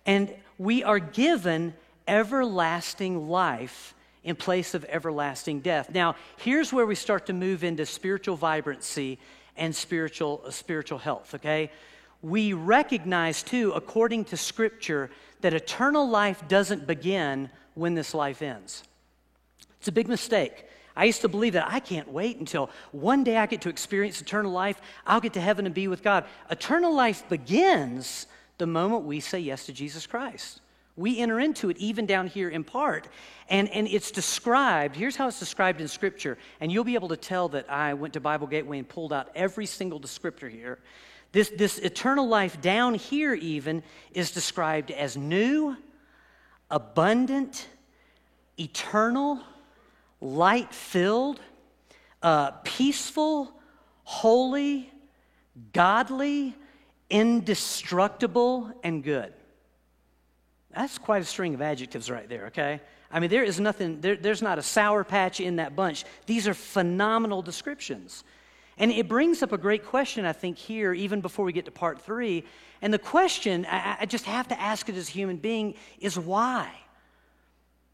And 0.06 0.34
we 0.58 0.84
are 0.84 1.00
given 1.00 1.74
everlasting 2.08 3.30
life 3.30 3.94
in 4.24 4.36
place 4.36 4.74
of 4.74 4.84
everlasting 4.86 5.60
death. 5.60 5.90
Now, 5.92 6.16
here's 6.38 6.74
where 6.74 6.86
we 6.86 6.96
start 6.96 7.28
to 7.28 7.34
move 7.34 7.64
into 7.64 7.86
spiritual 7.86 8.36
vibrancy 8.36 9.20
and 9.56 9.74
spiritual, 9.76 10.42
uh, 10.46 10.50
spiritual 10.50 10.98
health, 10.98 11.36
okay? 11.36 11.72
We 12.22 12.54
recognize, 12.54 13.44
too, 13.44 13.72
according 13.74 14.26
to 14.26 14.38
Scripture, 14.38 15.12
that 15.42 15.54
eternal 15.54 16.10
life 16.10 16.48
doesn't 16.48 16.88
begin 16.88 17.50
when 17.76 17.94
this 17.94 18.14
life 18.14 18.42
ends. 18.42 18.84
It's 19.80 19.88
a 19.88 19.92
big 19.92 20.08
mistake. 20.08 20.66
I 20.96 21.06
used 21.06 21.22
to 21.22 21.28
believe 21.28 21.54
that 21.54 21.68
I 21.70 21.80
can't 21.80 22.12
wait 22.12 22.38
until 22.38 22.72
one 22.92 23.24
day 23.24 23.38
I 23.38 23.46
get 23.46 23.62
to 23.62 23.70
experience 23.70 24.22
eternal 24.22 24.52
life. 24.52 24.82
I'll 25.06 25.20
get 25.20 25.34
to 25.34 25.42
heaven 25.42 25.66
and 25.66 25.76
be 25.76 25.88
with 25.88 26.02
God. 26.02 26.26
Eternal 26.50 26.96
life 26.96 27.28
begins 27.30 28.26
the 28.58 28.66
moment 28.66 29.04
we 29.04 29.20
say 29.20 29.40
yes 29.40 29.66
to 29.66 29.74
Jesus 29.74 30.08
Christ. 30.08 30.62
We 30.98 31.20
enter 31.20 31.40
into 31.40 31.70
it 31.70 31.78
even 31.78 32.06
down 32.06 32.28
here 32.28 32.50
in 32.50 32.64
part. 32.64 33.10
And, 33.50 33.70
and 33.70 33.88
it's 33.88 34.12
described, 34.12 34.96
here's 34.96 35.16
how 35.16 35.28
it's 35.28 35.40
described 35.40 35.82
in 35.82 35.88
Scripture. 35.88 36.38
And 36.62 36.72
you'll 36.72 36.86
be 36.86 36.96
able 36.96 37.10
to 37.10 37.18
tell 37.18 37.50
that 37.50 37.70
I 37.70 37.94
went 37.94 38.14
to 38.14 38.20
Bible 38.22 38.48
Gateway 38.48 38.80
and 38.80 38.88
pulled 38.88 39.12
out 39.12 39.30
every 39.36 39.66
single 39.66 40.00
descriptor 40.00 40.50
here. 40.50 40.80
This, 41.34 41.50
this 41.50 41.80
eternal 41.80 42.28
life 42.28 42.62
down 42.62 42.94
here, 42.94 43.34
even, 43.34 43.84
is 44.14 44.32
described 44.32 44.90
as 44.90 45.18
new, 45.18 45.76
abundant, 46.72 47.68
eternal, 48.58 49.42
light 50.22 50.74
filled, 50.74 51.42
uh, 52.24 52.52
peaceful, 52.64 53.52
holy, 54.06 54.90
godly, 55.74 56.56
indestructible, 57.10 58.72
and 58.82 59.04
good. 59.04 59.34
That's 60.76 60.98
quite 60.98 61.22
a 61.22 61.26
string 61.26 61.54
of 61.54 61.62
adjectives 61.62 62.12
right 62.12 62.28
there, 62.28 62.48
okay? 62.48 62.82
I 63.10 63.20
mean, 63.20 63.30
there 63.30 63.44
is 63.44 63.60
nothing, 63.60 64.02
there, 64.02 64.16
there's 64.16 64.42
not 64.42 64.60
a 64.60 64.62
sour 64.62 65.04
patch 65.04 65.40
in 65.40 65.56
that 65.56 65.76
bunch. 65.76 66.04
These 66.26 66.48
are 66.48 66.54
phenomenal 66.54 67.42
descriptions. 67.42 68.24
And 68.78 68.92
it 68.92 69.08
brings 69.08 69.42
up 69.42 69.54
a 69.54 69.58
great 69.58 69.86
question, 69.86 70.26
I 70.26 70.34
think, 70.34 70.58
here, 70.58 70.94
even 70.94 71.22
before 71.22 71.46
we 71.46 71.54
get 71.54 71.66
to 71.66 71.72
part 71.72 72.02
three. 72.02 72.44
And 72.82 72.94
the 72.94 73.00
question, 73.00 73.66
I, 73.70 73.98
I 74.02 74.06
just 74.06 74.26
have 74.26 74.50
to 74.50 74.60
ask 74.60 74.90
it 74.90 74.96
as 74.96 75.08
a 75.08 75.12
human 75.12 75.38
being, 75.38 75.76
is 76.00 76.20
why? 76.20 76.70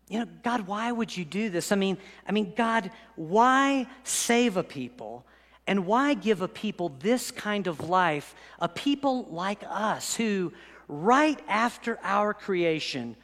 You 0.08 0.20
know, 0.20 0.26
God, 0.44 0.66
why 0.66 0.92
would 0.92 1.16
you 1.16 1.24
do 1.24 1.50
this? 1.50 1.72
I 1.72 1.76
mean, 1.76 1.98
I 2.28 2.32
mean, 2.32 2.54
God, 2.56 2.90
why 3.16 3.86
save 4.04 4.58
a 4.58 4.64
people? 4.64 5.24
And 5.68 5.86
why 5.86 6.16
give 6.16 6.42
a 6.42 6.48
people 6.48 6.90
this 7.00 7.30
kind 7.30 7.68
of 7.68 7.88
life, 7.88 8.34
a 8.60 8.68
people 8.68 9.26
like 9.30 9.62
us 9.70 10.16
who, 10.16 10.52
right 10.88 11.40
after 11.48 12.00
our 12.04 12.34
creation, 12.34 13.16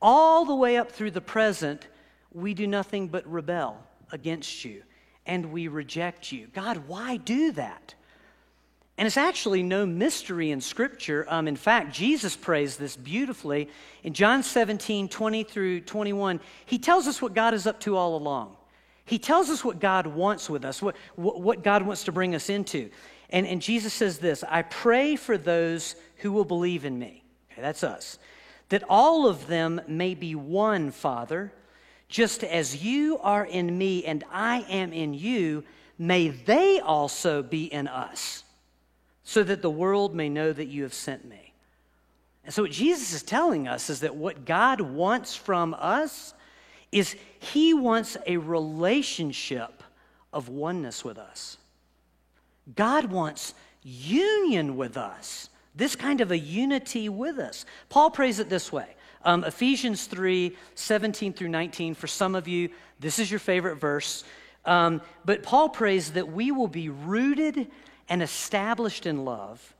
all 0.00 0.44
the 0.44 0.54
way 0.54 0.76
up 0.76 0.92
through 0.92 1.10
the 1.10 1.20
present, 1.20 1.86
we 2.32 2.54
do 2.54 2.66
nothing 2.66 3.08
but 3.08 3.26
rebel 3.30 3.76
against 4.12 4.64
you 4.64 4.82
and 5.26 5.52
we 5.52 5.68
reject 5.68 6.32
you. 6.32 6.48
God, 6.54 6.88
why 6.88 7.16
do 7.16 7.52
that? 7.52 7.94
And 8.96 9.06
it's 9.06 9.16
actually 9.16 9.62
no 9.62 9.86
mystery 9.86 10.50
in 10.50 10.60
Scripture. 10.60 11.24
Um, 11.28 11.46
in 11.46 11.54
fact, 11.54 11.94
Jesus 11.94 12.34
prays 12.34 12.76
this 12.76 12.96
beautifully. 12.96 13.68
In 14.02 14.12
John 14.12 14.42
17, 14.42 15.08
20 15.08 15.44
through 15.44 15.80
21, 15.82 16.40
he 16.66 16.78
tells 16.78 17.06
us 17.06 17.22
what 17.22 17.32
God 17.32 17.54
is 17.54 17.66
up 17.66 17.78
to 17.80 17.96
all 17.96 18.16
along. 18.16 18.56
He 19.04 19.18
tells 19.18 19.50
us 19.50 19.64
what 19.64 19.78
God 19.78 20.06
wants 20.06 20.50
with 20.50 20.64
us, 20.64 20.82
what, 20.82 20.96
what 21.14 21.62
God 21.62 21.82
wants 21.82 22.04
to 22.04 22.12
bring 22.12 22.34
us 22.34 22.50
into. 22.50 22.90
And, 23.30 23.46
and 23.46 23.60
Jesus 23.60 23.92
says 23.92 24.18
this 24.18 24.42
I 24.44 24.62
pray 24.62 25.16
for 25.16 25.38
those 25.38 25.96
who 26.18 26.32
will 26.32 26.44
believe 26.44 26.84
in 26.84 26.98
me. 26.98 27.22
Okay, 27.52 27.62
that's 27.62 27.84
us 27.84 28.18
that 28.68 28.84
all 28.88 29.26
of 29.26 29.46
them 29.46 29.80
may 29.86 30.14
be 30.14 30.34
one, 30.34 30.90
Father, 30.90 31.52
just 32.08 32.44
as 32.44 32.84
you 32.84 33.18
are 33.18 33.44
in 33.44 33.76
me 33.76 34.04
and 34.04 34.24
I 34.30 34.60
am 34.68 34.92
in 34.92 35.14
you, 35.14 35.64
may 35.98 36.28
they 36.28 36.80
also 36.80 37.42
be 37.42 37.64
in 37.64 37.88
us, 37.88 38.44
so 39.24 39.42
that 39.42 39.62
the 39.62 39.70
world 39.70 40.14
may 40.14 40.28
know 40.28 40.52
that 40.52 40.66
you 40.66 40.82
have 40.82 40.94
sent 40.94 41.26
me. 41.26 41.52
And 42.44 42.54
so, 42.54 42.62
what 42.62 42.70
Jesus 42.70 43.12
is 43.12 43.22
telling 43.22 43.68
us 43.68 43.90
is 43.90 44.00
that 44.00 44.14
what 44.14 44.46
God 44.46 44.80
wants 44.80 45.34
from 45.34 45.74
us 45.74 46.32
is 46.90 47.14
He 47.40 47.74
wants 47.74 48.16
a 48.26 48.38
relationship 48.38 49.82
of 50.32 50.48
oneness 50.48 51.04
with 51.04 51.18
us. 51.18 51.58
God 52.74 53.06
wants 53.06 53.54
union 53.82 54.76
with 54.76 54.96
us 54.96 55.48
this 55.78 55.94
kind 55.94 56.20
of 56.20 56.32
a 56.32 56.38
unity 56.38 57.08
with 57.08 57.38
us. 57.38 57.64
Paul 57.88 58.10
prays 58.10 58.40
it 58.40 58.50
this 58.50 58.70
way 58.70 58.88
um, 59.24 59.44
Ephesians 59.44 60.06
3 60.06 60.54
17 60.74 61.32
through 61.32 61.48
19. 61.48 61.94
For 61.94 62.08
some 62.08 62.34
of 62.34 62.46
you, 62.46 62.68
this 63.00 63.18
is 63.18 63.30
your 63.30 63.40
favorite 63.40 63.76
verse. 63.76 64.24
Um, 64.64 65.00
but 65.24 65.42
Paul 65.42 65.68
prays 65.68 66.12
that 66.12 66.30
we 66.30 66.50
will 66.50 66.68
be 66.68 66.88
rooted 66.88 67.68
and 68.08 68.22
established 68.22 69.06
in 69.06 69.24
love, 69.24 69.74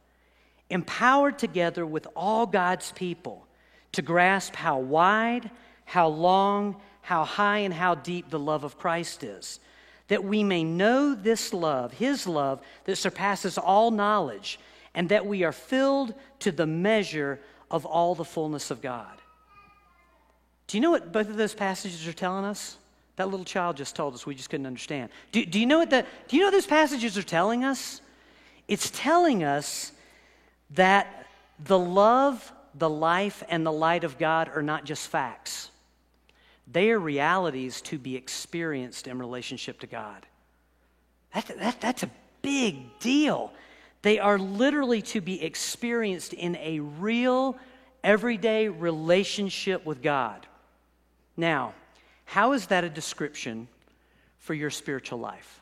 empowered 0.71 1.39
together 1.39 1.85
with 1.85 2.07
all 2.15 2.47
God's 2.47 2.93
people 2.93 3.47
to 3.93 4.01
grasp 4.01 4.55
how 4.55 4.79
wide, 4.79 5.51
how 5.85 6.09
long, 6.09 6.77
how 7.03 7.25
high, 7.25 7.59
and 7.59 7.75
how 7.75 7.97
deep 7.97 8.31
the 8.31 8.39
love 8.39 8.63
of 8.65 8.79
Christ 8.79 9.25
is. 9.25 9.59
That 10.09 10.25
we 10.25 10.43
may 10.43 10.65
know 10.65 11.15
this 11.15 11.53
love, 11.53 11.93
his 11.93 12.27
love, 12.27 12.61
that 12.85 12.97
surpasses 12.97 13.59
all 13.59 13.91
knowledge 13.91 14.59
and 14.95 15.09
that 15.11 15.27
we 15.27 15.45
are 15.45 15.53
filled 15.53 16.15
to 16.41 16.51
the 16.51 16.67
measure 16.67 17.41
of 17.71 17.85
all 17.85 18.15
the 18.15 18.25
fullness 18.25 18.71
of 18.71 18.81
God. 18.83 19.17
Do 20.67 20.77
you 20.77 20.81
know 20.81 20.91
what 20.91 21.13
both 21.13 21.29
of 21.29 21.37
those 21.37 21.55
passages 21.55 22.07
are 22.07 22.13
telling 22.13 22.45
us? 22.45 22.77
That 23.17 23.29
little 23.29 23.45
child 23.45 23.77
just 23.77 23.97
told 23.97 24.15
us, 24.15 24.27
we 24.27 24.35
just 24.35 24.49
couldn't 24.49 24.67
understand. 24.67 25.11
Do, 25.33 25.45
do 25.45 25.59
you 25.59 25.67
know 25.67 25.79
what 25.79 25.91
that, 25.91 26.07
do 26.29 26.37
you 26.37 26.43
know 26.43 26.49
what 26.49 26.53
those 26.53 26.67
passages 26.67 27.19
are 27.19 27.23
telling 27.23 27.65
us? 27.65 28.01
It's 28.69 28.91
telling 28.91 29.43
us 29.43 29.93
that 30.71 31.27
the 31.59 31.79
love, 31.79 32.53
the 32.75 32.89
life, 32.89 33.43
and 33.49 33.67
the 33.67 33.73
light 33.73 34.05
of 34.05 34.19
God 34.19 34.51
are 34.55 34.63
not 34.63 34.85
just 34.85 35.09
facts. 35.09 35.71
They 36.71 36.91
are 36.91 36.99
realities 36.99 37.81
to 37.83 37.99
be 37.99 38.17
experienced 38.17 39.07
in 39.07 39.19
relationship 39.19 39.81
to 39.81 39.87
God. 39.87 40.27
That, 41.35 41.47
that, 41.59 41.81
that's 41.81 42.03
a 42.03 42.11
big 42.43 42.99
deal. 42.99 43.53
They 44.03 44.19
are 44.19 44.39
literally 44.39 45.03
to 45.03 45.21
be 45.21 45.43
experienced 45.43 46.33
in 46.33 46.57
a 46.57 46.81
real, 46.81 47.57
everyday 48.05 48.69
relationship 48.69 49.85
with 49.85 50.03
God. 50.03 50.47
Now, 51.37 51.75
how 52.25 52.53
is 52.53 52.67
that 52.67 52.85
a 52.85 52.91
description 52.91 53.69
for 54.39 54.55
your 54.55 54.71
spiritual 54.71 55.19
life? 55.19 55.61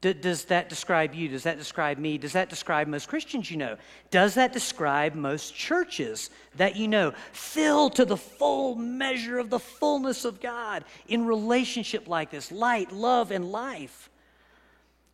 Does 0.00 0.44
that 0.44 0.68
describe 0.68 1.12
you? 1.12 1.28
Does 1.28 1.42
that 1.42 1.58
describe 1.58 1.98
me? 1.98 2.18
Does 2.18 2.32
that 2.34 2.48
describe 2.48 2.86
most 2.86 3.08
Christians 3.08 3.50
you 3.50 3.56
know? 3.56 3.76
Does 4.10 4.34
that 4.34 4.52
describe 4.52 5.14
most 5.16 5.56
churches 5.56 6.30
that 6.54 6.76
you 6.76 6.86
know? 6.86 7.12
Filled 7.32 7.96
to 7.96 8.04
the 8.04 8.16
full 8.16 8.76
measure 8.76 9.38
of 9.38 9.50
the 9.50 9.58
fullness 9.58 10.24
of 10.24 10.40
God 10.40 10.84
in 11.08 11.26
relationship 11.26 12.06
like 12.06 12.30
this 12.30 12.52
light, 12.52 12.92
love, 12.92 13.32
and 13.32 13.50
life. 13.50 14.08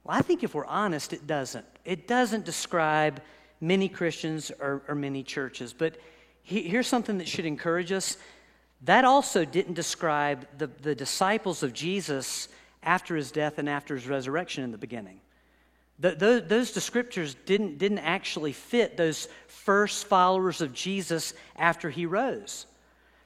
Well, 0.04 0.18
I 0.18 0.20
think 0.20 0.44
if 0.44 0.54
we're 0.54 0.66
honest, 0.66 1.14
it 1.14 1.26
doesn't. 1.26 1.64
It 1.86 2.06
doesn't 2.06 2.44
describe 2.44 3.22
many 3.62 3.88
Christians 3.88 4.52
or, 4.60 4.82
or 4.86 4.94
many 4.94 5.22
churches. 5.22 5.72
But 5.72 5.96
he, 6.42 6.62
here's 6.62 6.86
something 6.86 7.16
that 7.18 7.28
should 7.28 7.46
encourage 7.46 7.90
us 7.90 8.18
that 8.82 9.06
also 9.06 9.46
didn't 9.46 9.74
describe 9.74 10.46
the, 10.58 10.66
the 10.66 10.94
disciples 10.94 11.62
of 11.62 11.72
Jesus 11.72 12.48
after 12.84 13.16
his 13.16 13.30
death 13.30 13.58
and 13.58 13.68
after 13.68 13.94
his 13.94 14.06
resurrection 14.06 14.64
in 14.64 14.70
the 14.70 14.78
beginning. 14.78 15.20
The, 15.98 16.10
those, 16.12 16.48
those 16.48 16.72
descriptors 16.72 17.36
didn't, 17.46 17.78
didn't 17.78 18.00
actually 18.00 18.52
fit 18.52 18.96
those 18.96 19.28
first 19.46 20.06
followers 20.06 20.60
of 20.60 20.72
Jesus 20.72 21.34
after 21.56 21.88
he 21.88 22.04
rose. 22.04 22.66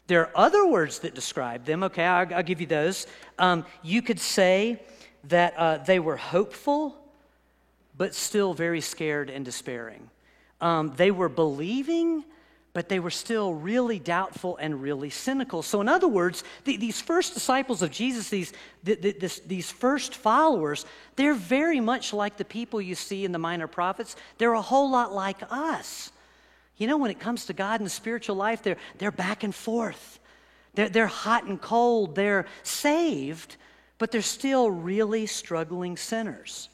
There 0.07 0.23
are 0.23 0.31
other 0.35 0.67
words 0.67 1.01
that 1.01 1.15
describe 1.15 1.65
them. 1.65 1.83
Okay, 1.83 2.05
I'll, 2.05 2.35
I'll 2.35 2.43
give 2.43 2.61
you 2.61 2.67
those. 2.67 3.07
Um, 3.39 3.65
you 3.83 4.03
could 4.03 4.21
say 4.21 4.83
that 5.25 5.55
uh, 5.57 5.79
they 5.79 5.99
were 5.99 6.17
hopeful, 6.17 6.97
but 7.97 8.15
still 8.15 8.55
very 8.55 8.81
scared 8.81 9.29
and 9.31 9.45
despairing. 9.45 10.09
Um, 10.61 10.93
they 10.97 11.11
were 11.11 11.29
believing, 11.29 12.25
but 12.79 12.89
they 12.89 13.01
were 13.01 13.11
still 13.11 13.55
really 13.55 13.99
doubtful 13.99 14.57
and 14.59 14.81
really 14.81 15.11
cynical. 15.11 15.63
So, 15.63 15.81
in 15.81 15.89
other 15.89 16.07
words, 16.07 16.45
the, 16.63 16.77
these 16.77 17.01
first 17.01 17.35
disciples 17.35 17.83
of 17.83 17.91
Jesus, 17.91 18.29
these, 18.29 18.53
the, 18.85 18.95
the, 18.95 19.13
this, 19.15 19.41
these 19.41 19.69
first 19.69 20.15
followers, 20.15 20.87
they're 21.17 21.35
very 21.35 21.81
much 21.81 22.13
like 22.13 22.37
the 22.37 22.45
people 22.45 22.81
you 22.81 22.95
see 22.95 23.25
in 23.25 23.33
the 23.33 23.39
minor 23.41 23.67
prophets. 23.67 24.15
They're 24.39 24.53
a 24.53 24.63
whole 24.63 24.93
lot 24.93 25.13
like 25.13 25.39
us. 25.51 26.13
You 26.77 26.87
know, 26.87 26.99
when 26.99 27.11
it 27.11 27.19
comes 27.19 27.47
to 27.47 27.53
God 27.53 27.81
and 27.81 27.85
the 27.85 27.91
spiritual 27.91 28.37
life, 28.37 28.63
they're, 28.63 28.77
they're 28.99 29.11
back 29.11 29.43
and 29.43 29.53
forth. 29.53 30.21
They're, 30.75 30.89
they're 30.89 31.09
hot 31.09 31.47
and 31.47 31.61
cold. 31.61 32.15
They're 32.15 32.47
saved, 32.63 33.57
but 33.99 34.13
they're 34.13 34.23
still 34.23 34.71
really 34.71 35.27
struggling 35.27 35.97
sinners, 35.97 36.69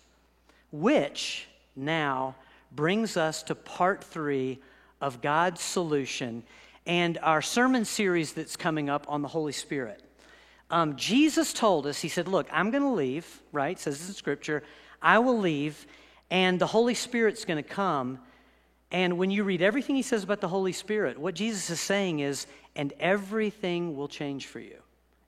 which 0.70 1.48
now 1.74 2.34
brings 2.72 3.16
us 3.16 3.42
to 3.44 3.54
part 3.54 4.04
three 4.04 4.58
of 5.04 5.20
God's 5.20 5.60
solution 5.60 6.42
and 6.86 7.18
our 7.22 7.42
sermon 7.42 7.84
series 7.84 8.32
that's 8.32 8.56
coming 8.56 8.88
up 8.88 9.04
on 9.06 9.20
the 9.20 9.28
Holy 9.28 9.52
Spirit. 9.52 10.02
Um, 10.70 10.96
Jesus 10.96 11.52
told 11.52 11.86
us, 11.86 12.00
He 12.00 12.08
said, 12.08 12.26
Look, 12.26 12.48
I'm 12.50 12.70
going 12.70 12.82
to 12.82 12.88
leave, 12.88 13.42
right? 13.52 13.78
Says 13.78 14.08
in 14.08 14.14
Scripture, 14.14 14.62
I 15.02 15.18
will 15.18 15.38
leave, 15.38 15.86
and 16.30 16.58
the 16.58 16.66
Holy 16.66 16.94
Spirit's 16.94 17.44
going 17.44 17.62
to 17.62 17.68
come. 17.68 18.18
And 18.90 19.18
when 19.18 19.30
you 19.30 19.44
read 19.44 19.60
everything 19.60 19.94
He 19.94 20.02
says 20.02 20.24
about 20.24 20.40
the 20.40 20.48
Holy 20.48 20.72
Spirit, 20.72 21.18
what 21.18 21.34
Jesus 21.34 21.68
is 21.68 21.80
saying 21.80 22.20
is, 22.20 22.46
and 22.74 22.94
everything 22.98 23.94
will 23.98 24.08
change 24.08 24.46
for 24.46 24.58
you. 24.58 24.78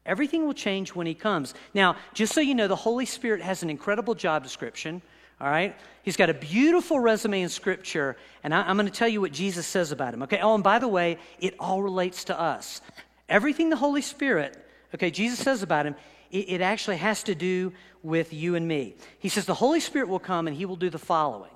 Everything 0.07 0.47
will 0.47 0.55
change 0.55 0.95
when 0.95 1.07
He 1.07 1.15
comes. 1.15 1.53
Now, 1.75 1.97
just 2.15 2.33
so 2.33 2.41
you 2.41 2.55
know, 2.55 2.67
the 2.67 2.77
Holy 2.77 3.07
Spirit 3.07 3.43
has 3.43 3.63
an 3.63 3.69
incredible 3.69 4.15
job 4.15 4.43
description. 4.43 5.03
All 5.41 5.49
right? 5.49 5.77
He's 6.03 6.17
got 6.17 6.31
a 6.31 6.35
beautiful 6.35 6.99
resume 6.99 7.43
in 7.43 7.49
Scripture, 7.49 8.17
and 8.43 8.55
I, 8.55 8.71
am 8.71 8.77
going 8.77 8.87
to 8.87 8.93
tell 8.93 9.09
you 9.09 9.21
what 9.21 9.33
Jesus 9.33 9.67
says 9.67 9.93
about 9.93 10.15
him. 10.15 10.23
Okay? 10.23 10.39
Oh, 10.41 10.55
and 10.55 10.65
by 10.65 10.79
the 10.79 10.89
way, 10.89 11.19
it 11.39 11.55
all 11.59 11.83
relates 11.83 12.25
to 12.25 12.39
us. 12.39 12.81
Everything 13.29 13.71
the 13.71 13.77
Holy 13.77 14.03
Spirit, 14.03 14.57
okay, 14.95 15.11
Jesus 15.11 15.39
says 15.39 15.63
about 15.63 15.85
him, 15.87 15.97
it, 16.31 16.49
it 16.49 16.61
actually 16.61 16.97
has 16.99 17.23
to 17.25 17.35
do 17.35 17.73
with 18.03 18.33
you 18.33 18.55
and 18.55 18.67
me. 18.67 18.95
He 19.19 19.29
says 19.29 19.47
the 19.47 19.55
Holy 19.55 19.81
Spirit 19.81 20.09
will 20.09 20.19
come 20.19 20.47
and 20.47 20.57
he 20.57 20.65
will 20.65 20.77
do 20.77 20.91
the 20.91 20.99
following 20.99 21.51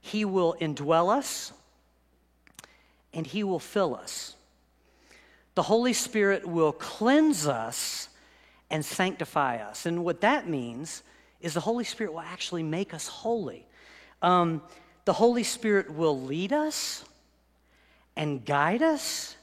He 0.00 0.24
will 0.24 0.56
indwell 0.60 1.14
us, 1.14 1.52
and 3.12 3.26
he 3.26 3.44
will 3.44 3.60
fill 3.60 3.94
us 3.94 4.36
the 5.56 5.62
Holy 5.62 5.94
Spirit 5.94 6.46
will 6.46 6.72
cleanse 6.72 7.46
us 7.46 8.10
and 8.70 8.84
sanctify 8.84 9.56
us. 9.56 9.86
And 9.86 10.04
what 10.04 10.20
that 10.20 10.46
means 10.46 11.02
is 11.40 11.54
the 11.54 11.60
Holy 11.60 11.84
Spirit 11.84 12.12
will 12.12 12.20
actually 12.20 12.62
make 12.62 12.94
us 12.94 13.06
holy. 13.06 13.66
Um, 14.22 14.62
the 15.04 15.12
Holy 15.12 15.42
Spirit 15.42 15.90
will 15.90 16.20
lead 16.20 16.52
us 16.52 17.04
and 18.16 18.44
guide 18.44 18.82
us, 18.82 19.36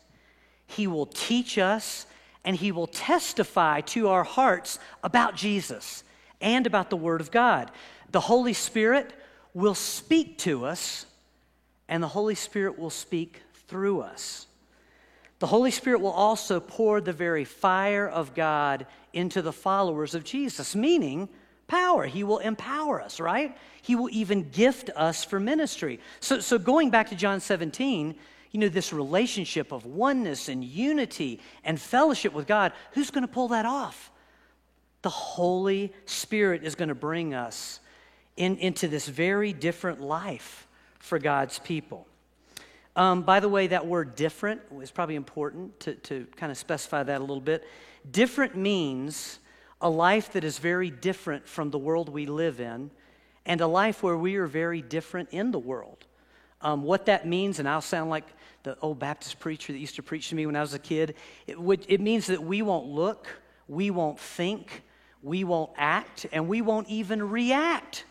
He 0.66 0.88
will 0.88 1.06
teach 1.06 1.58
us, 1.58 2.06
and 2.44 2.56
He 2.56 2.72
will 2.72 2.88
testify 2.88 3.82
to 3.82 4.10
our 4.10 4.24
hearts 4.24 4.80
about 5.04 5.36
Jesus 5.36 6.04
and 6.42 6.68
about 6.68 6.90
the 6.90 6.98
Word 6.98 7.22
of 7.22 7.32
God. 7.32 7.72
The 8.12 8.20
Holy 8.20 8.54
Spirit 8.54 9.14
will 9.54 9.76
speak 9.76 10.38
to 10.40 10.66
us, 10.66 11.06
and 11.88 12.02
the 12.02 12.08
Holy 12.08 12.36
Spirit 12.36 12.78
will 12.78 12.90
speak 12.90 13.42
through 13.68 14.02
us. 14.02 14.48
The 15.40 15.48
Holy 15.48 15.72
Spirit 15.72 16.00
will 16.02 16.12
also 16.12 16.60
pour 16.60 17.02
the 17.02 17.14
very 17.14 17.44
fire 17.44 18.08
of 18.08 18.34
God 18.34 18.86
into 19.14 19.42
the 19.42 19.54
followers 19.54 20.16
of 20.16 20.24
Jesus, 20.24 20.76
meaning 20.76 21.30
power. 21.74 22.06
He 22.06 22.24
will 22.24 22.38
empower 22.38 23.02
us, 23.02 23.20
right? 23.20 23.58
He 23.82 23.96
will 23.96 24.10
even 24.12 24.52
gift 24.52 24.92
us 24.96 25.24
for 25.24 25.40
ministry. 25.40 26.00
So, 26.20 26.40
so 26.40 26.60
going 26.60 26.92
back 26.92 27.10
to 27.10 27.16
John 27.16 27.40
17, 27.40 28.14
you 28.52 28.60
know, 28.60 28.70
this 28.70 28.94
relationship 28.94 29.72
of 29.72 29.84
oneness 29.84 30.50
and 30.50 30.64
unity 30.64 31.40
and 31.64 31.82
fellowship 31.82 32.32
with 32.32 32.46
God, 32.46 32.74
who's 32.92 33.10
going 33.10 33.24
to 33.24 33.34
pull 33.34 33.48
that 33.48 33.66
off? 33.66 34.12
The 35.02 35.10
Holy 35.10 35.92
Spirit 36.06 36.64
is 36.64 36.76
going 36.76 36.90
to 36.90 36.96
bring 36.96 37.34
us 37.34 37.80
in, 38.38 38.58
into 38.58 38.88
this 38.88 39.08
very 39.08 39.52
different 39.52 40.00
life 40.00 40.68
for 41.00 41.18
God's 41.18 41.58
people. 41.58 42.06
Um, 42.96 43.24
by 43.24 43.40
the 43.40 43.50
way, 43.50 43.66
that 43.66 43.88
word 43.88 44.16
different 44.16 44.62
is 44.80 44.92
probably 44.92 45.16
important 45.16 45.80
to, 45.80 45.96
to 45.96 46.28
kind 46.36 46.52
of 46.52 46.58
specify 46.60 47.02
that 47.02 47.18
a 47.18 47.24
little 47.24 47.42
bit. 47.42 47.64
Different 48.12 48.56
means 48.56 49.40
a 49.84 49.90
life 49.90 50.32
that 50.32 50.46
is 50.46 50.58
very 50.58 50.90
different 50.90 51.48
from 51.48 51.70
the 51.70 51.78
world 51.78 52.08
we 52.08 52.26
live 52.26 52.62
in, 52.62 52.90
and 53.46 53.60
a 53.60 53.68
life 53.68 54.02
where 54.02 54.18
we 54.18 54.38
are 54.38 54.48
very 54.48 54.82
different 54.82 55.30
in 55.32 55.52
the 55.52 55.60
world. 55.60 56.06
Um, 56.62 56.84
what 56.84 57.06
that 57.08 57.28
means, 57.28 57.60
and 57.60 57.68
I'll 57.68 57.82
sound 57.82 58.10
like 58.10 58.24
the 58.64 58.80
old 58.80 58.98
Baptist 58.98 59.42
preacher 59.42 59.74
that 59.74 59.80
used 59.80 59.96
to 59.96 60.04
preach 60.04 60.30
to 60.30 60.36
me 60.36 60.46
when 60.46 60.56
I 60.56 60.62
was 60.62 60.74
a 60.74 60.80
kid, 60.80 61.16
it, 61.46 61.60
would, 61.60 61.86
it 61.90 62.00
means 62.00 62.28
that 62.28 62.42
we 62.42 62.62
won't 62.62 62.88
look, 62.88 63.28
we 63.68 63.92
won't 63.92 64.18
think, 64.18 64.84
we 65.22 65.44
won't 65.44 65.72
act, 65.76 66.26
and 66.32 66.48
we 66.48 66.62
won't 66.62 66.88
even 66.88 67.30
react 67.30 68.06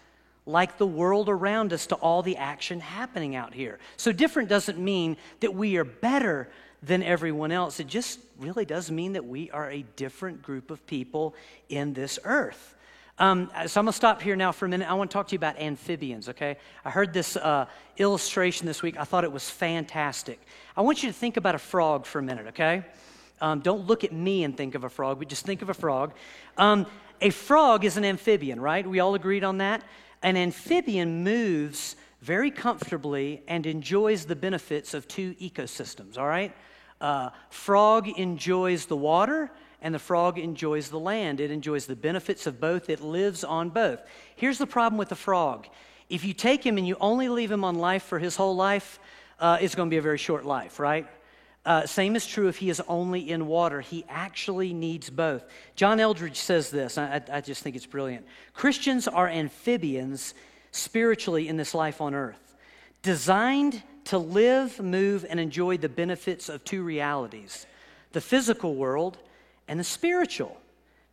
like 0.44 0.76
the 0.76 0.86
world 0.86 1.30
around 1.30 1.72
us 1.72 1.86
to 1.86 1.94
all 1.96 2.22
the 2.22 2.36
action 2.36 2.80
happening 2.80 3.34
out 3.34 3.54
here. 3.54 3.78
So, 3.96 4.12
different 4.12 4.50
doesn't 4.50 4.78
mean 4.78 5.16
that 5.40 5.54
we 5.54 5.76
are 5.76 5.84
better 5.84 6.50
than 6.82 7.02
everyone 7.02 7.52
else. 7.52 7.80
It 7.80 7.86
just 7.86 8.18
really 8.38 8.64
does 8.64 8.90
mean 8.90 9.12
that 9.12 9.24
we 9.24 9.50
are 9.50 9.70
a 9.70 9.82
different 9.96 10.42
group 10.42 10.70
of 10.70 10.84
people 10.86 11.34
in 11.68 11.92
this 11.92 12.18
earth. 12.24 12.74
Um, 13.18 13.50
so 13.66 13.78
I'm 13.78 13.84
going 13.84 13.92
to 13.92 13.96
stop 13.96 14.22
here 14.22 14.34
now 14.34 14.52
for 14.52 14.66
a 14.66 14.68
minute. 14.68 14.90
I 14.90 14.94
want 14.94 15.10
to 15.10 15.14
talk 15.14 15.28
to 15.28 15.32
you 15.32 15.38
about 15.38 15.58
amphibians, 15.58 16.28
okay? 16.30 16.56
I 16.84 16.90
heard 16.90 17.12
this 17.12 17.36
uh, 17.36 17.66
illustration 17.98 18.66
this 18.66 18.82
week. 18.82 18.96
I 18.98 19.04
thought 19.04 19.22
it 19.22 19.30
was 19.30 19.48
fantastic. 19.48 20.40
I 20.76 20.80
want 20.80 21.02
you 21.02 21.08
to 21.08 21.12
think 21.12 21.36
about 21.36 21.54
a 21.54 21.58
frog 21.58 22.06
for 22.06 22.18
a 22.18 22.22
minute, 22.22 22.48
okay? 22.48 22.84
Um, 23.40 23.60
don't 23.60 23.86
look 23.86 24.02
at 24.02 24.12
me 24.12 24.44
and 24.44 24.56
think 24.56 24.74
of 24.74 24.84
a 24.84 24.88
frog, 24.88 25.18
but 25.18 25.28
just 25.28 25.44
think 25.44 25.62
of 25.62 25.68
a 25.68 25.74
frog. 25.74 26.14
Um, 26.56 26.86
a 27.20 27.30
frog 27.30 27.84
is 27.84 27.96
an 27.96 28.04
amphibian, 28.04 28.60
right? 28.60 28.84
We 28.84 28.98
all 28.98 29.14
agreed 29.14 29.44
on 29.44 29.58
that? 29.58 29.84
An 30.22 30.36
amphibian 30.36 31.22
moves 31.22 31.96
very 32.22 32.50
comfortably 32.50 33.42
and 33.46 33.66
enjoys 33.66 34.24
the 34.24 34.36
benefits 34.36 34.94
of 34.94 35.06
two 35.06 35.34
ecosystems, 35.34 36.16
all 36.16 36.26
right? 36.26 36.54
Uh, 37.02 37.30
frog 37.50 38.08
enjoys 38.08 38.86
the 38.86 38.96
water 38.96 39.50
and 39.82 39.94
the 39.94 39.98
frog 39.98 40.38
enjoys 40.38 40.88
the 40.88 40.98
land. 40.98 41.40
It 41.40 41.50
enjoys 41.50 41.86
the 41.86 41.96
benefits 41.96 42.46
of 42.46 42.60
both, 42.60 42.88
it 42.88 43.00
lives 43.00 43.44
on 43.44 43.68
both. 43.68 44.00
Here's 44.36 44.58
the 44.58 44.66
problem 44.66 44.98
with 44.98 45.10
the 45.10 45.16
frog 45.16 45.66
if 46.08 46.26
you 46.26 46.34
take 46.34 46.64
him 46.64 46.76
and 46.76 46.86
you 46.86 46.96
only 47.00 47.30
leave 47.30 47.50
him 47.50 47.64
on 47.64 47.76
life 47.76 48.02
for 48.02 48.18
his 48.18 48.36
whole 48.36 48.54
life, 48.54 49.00
uh, 49.40 49.56
it's 49.62 49.74
going 49.74 49.88
to 49.88 49.90
be 49.90 49.96
a 49.96 50.02
very 50.02 50.18
short 50.18 50.44
life, 50.44 50.78
right? 50.78 51.06
Uh, 51.64 51.86
same 51.86 52.16
is 52.16 52.26
true 52.26 52.48
if 52.48 52.58
he 52.58 52.68
is 52.68 52.82
only 52.86 53.30
in 53.30 53.46
water. 53.46 53.80
He 53.80 54.04
actually 54.10 54.74
needs 54.74 55.08
both. 55.08 55.42
John 55.74 55.98
Eldredge 56.00 56.36
says 56.36 56.70
this, 56.70 56.98
I, 56.98 57.22
I 57.32 57.40
just 57.40 57.62
think 57.62 57.76
it's 57.76 57.86
brilliant. 57.86 58.26
Christians 58.52 59.08
are 59.08 59.26
amphibians 59.26 60.34
spiritually 60.70 61.48
in 61.48 61.56
this 61.56 61.74
life 61.74 62.02
on 62.02 62.14
earth, 62.14 62.56
designed 63.00 63.82
to 64.04 64.18
live, 64.18 64.80
move, 64.80 65.24
and 65.28 65.38
enjoy 65.38 65.76
the 65.76 65.88
benefits 65.88 66.48
of 66.48 66.64
two 66.64 66.82
realities 66.82 67.66
the 68.12 68.20
physical 68.20 68.74
world 68.74 69.16
and 69.68 69.80
the 69.80 69.84
spiritual, 69.84 70.60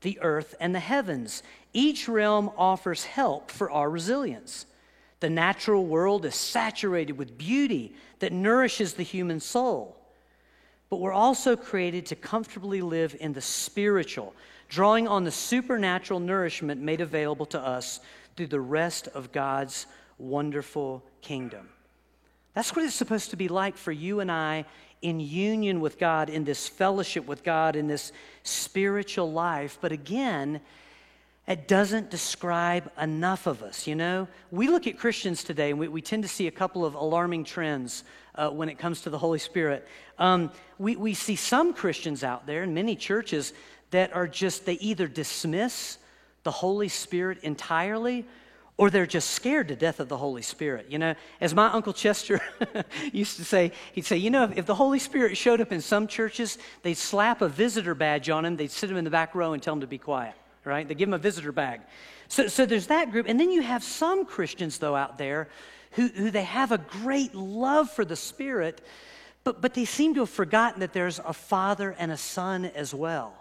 the 0.02 0.20
earth 0.22 0.56
and 0.60 0.76
the 0.76 0.80
heavens. 0.80 1.44
Each 1.72 2.08
realm 2.10 2.52
offers 2.58 3.06
help 3.06 3.52
for 3.52 3.72
our 3.72 3.90
resilience. 3.90 4.66
The 5.20 5.30
natural 5.30 5.86
world 5.86 6.26
is 6.26 6.36
saturated 6.36 7.14
with 7.14 7.38
beauty 7.38 7.94
that 8.20 8.34
nourishes 8.34 8.94
the 8.94 9.04
human 9.04 9.40
soul. 9.40 9.96
But 10.90 11.00
we're 11.00 11.14
also 11.14 11.56
created 11.56 12.08
to 12.08 12.16
comfortably 12.16 12.82
live 12.82 13.16
in 13.20 13.34
the 13.34 13.42
spiritual, 13.42 14.34
drawing 14.70 15.08
on 15.08 15.24
the 15.24 15.32
supernatural 15.32 16.20
nourishment 16.20 16.82
made 16.82 17.02
available 17.02 17.46
to 17.48 17.60
us 17.60 18.00
through 18.36 18.48
the 18.48 18.62
rest 18.62 19.08
of 19.10 19.32
God's 19.32 19.86
wonderful 20.18 21.04
kingdom. 21.22 21.70
That's 22.60 22.76
what 22.76 22.84
it's 22.84 22.94
supposed 22.94 23.30
to 23.30 23.38
be 23.38 23.48
like 23.48 23.78
for 23.78 23.94
you 23.94 24.20
and 24.20 24.30
I 24.30 24.66
in 25.02 25.22
union 25.22 25.80
with 25.80 25.98
God, 25.98 26.30
in 26.30 26.44
this 26.44 26.68
fellowship 26.68 27.26
with 27.26 27.42
God, 27.42 27.78
in 27.78 27.88
this 27.88 28.12
spiritual 28.44 29.32
life. 29.32 29.78
But 29.80 29.94
again, 29.94 30.60
it 31.48 31.70
doesn't 31.70 32.10
describe 32.10 32.92
enough 33.00 33.48
of 33.48 33.64
us, 33.64 33.88
you 33.88 33.96
know? 33.96 34.28
We 34.52 34.68
look 34.68 34.88
at 34.88 34.98
Christians 34.98 35.42
today 35.42 35.70
and 35.70 35.80
we, 35.80 35.88
we 35.88 36.02
tend 36.02 36.24
to 36.24 36.28
see 36.28 36.48
a 36.48 36.52
couple 36.52 36.84
of 36.84 36.96
alarming 36.96 37.46
trends 37.46 38.04
uh, 38.36 38.50
when 38.50 38.68
it 38.68 38.78
comes 38.78 39.04
to 39.04 39.10
the 39.10 39.20
Holy 39.20 39.40
Spirit. 39.40 39.88
Um, 40.18 40.52
we, 40.78 40.98
we 40.98 41.14
see 41.14 41.38
some 41.38 41.74
Christians 41.74 42.26
out 42.26 42.46
there 42.46 42.64
in 42.64 42.74
many 42.74 42.98
churches 42.98 43.54
that 43.92 44.14
are 44.14 44.28
just, 44.28 44.66
they 44.66 44.74
either 44.74 45.08
dismiss 45.08 45.98
the 46.44 46.52
Holy 46.52 46.90
Spirit 46.90 47.38
entirely 47.42 48.26
or 48.80 48.90
they're 48.90 49.06
just 49.06 49.32
scared 49.32 49.68
to 49.68 49.76
death 49.76 50.00
of 50.00 50.08
the 50.08 50.16
Holy 50.16 50.42
Spirit. 50.42 50.86
You 50.88 51.00
know, 51.00 51.14
as 51.42 51.54
my 51.54 51.68
Uncle 51.68 51.92
Chester 51.92 52.40
used 53.12 53.36
to 53.36 53.44
say, 53.44 53.74
he'd 53.92 54.06
say, 54.06 54.16
you 54.16 54.30
know, 54.30 54.50
if, 54.56 54.66
the 54.66 54.74
Holy 54.74 55.00
Spirit 55.00 55.36
showed 55.36 55.60
up 55.60 55.74
in 55.74 55.82
some 55.82 56.08
churches, 56.08 56.58
they'd 56.82 56.94
slap 56.94 57.42
a 57.42 57.50
visitor 57.50 57.94
badge 57.94 58.30
on 58.30 58.46
him, 58.46 58.56
they'd 58.56 58.72
sit 58.72 58.90
him 58.90 58.96
in 58.96 59.04
the 59.04 59.10
back 59.10 59.36
row 59.36 59.52
and 59.52 59.62
tell 59.62 59.74
him 59.74 59.82
to 59.82 59.88
be 59.88 59.98
quiet, 59.98 60.34
right? 60.64 60.88
They 60.88 60.96
give 60.96 61.10
him 61.10 61.14
a 61.14 61.18
visitor 61.18 61.52
bag. 61.52 61.82
So, 62.30 62.48
so 62.48 62.66
there's 62.66 62.88
that 62.88 63.12
group. 63.12 63.26
And 63.28 63.38
then 63.38 63.52
you 63.52 63.62
have 63.62 63.84
some 63.84 64.24
Christians, 64.24 64.78
though, 64.78 64.96
out 64.96 65.18
there 65.18 65.50
who, 65.92 66.08
who 66.08 66.32
they 66.32 66.46
have 66.46 66.72
a 66.72 66.78
great 66.78 67.36
love 67.36 67.92
for 67.92 68.06
the 68.06 68.16
Spirit, 68.16 68.80
but, 69.44 69.60
but 69.62 69.74
they 69.74 69.84
seem 69.84 70.14
to 70.14 70.22
have 70.22 70.30
forgotten 70.30 70.80
that 70.80 70.94
there's 70.94 71.20
a 71.20 71.34
Father 71.34 71.98
and 72.00 72.14
a 72.14 72.18
Son 72.18 72.64
as 72.64 72.94
well. 72.94 73.34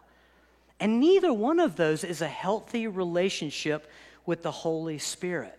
And 0.81 0.98
neither 0.98 1.33
one 1.33 1.61
of 1.61 1.77
those 1.77 2.03
is 2.03 2.22
a 2.22 2.29
healthy 2.29 2.88
relationship 2.88 3.88
with 4.28 4.42
the 4.42 4.50
Holy 4.50 4.98
Spirit. 4.98 5.58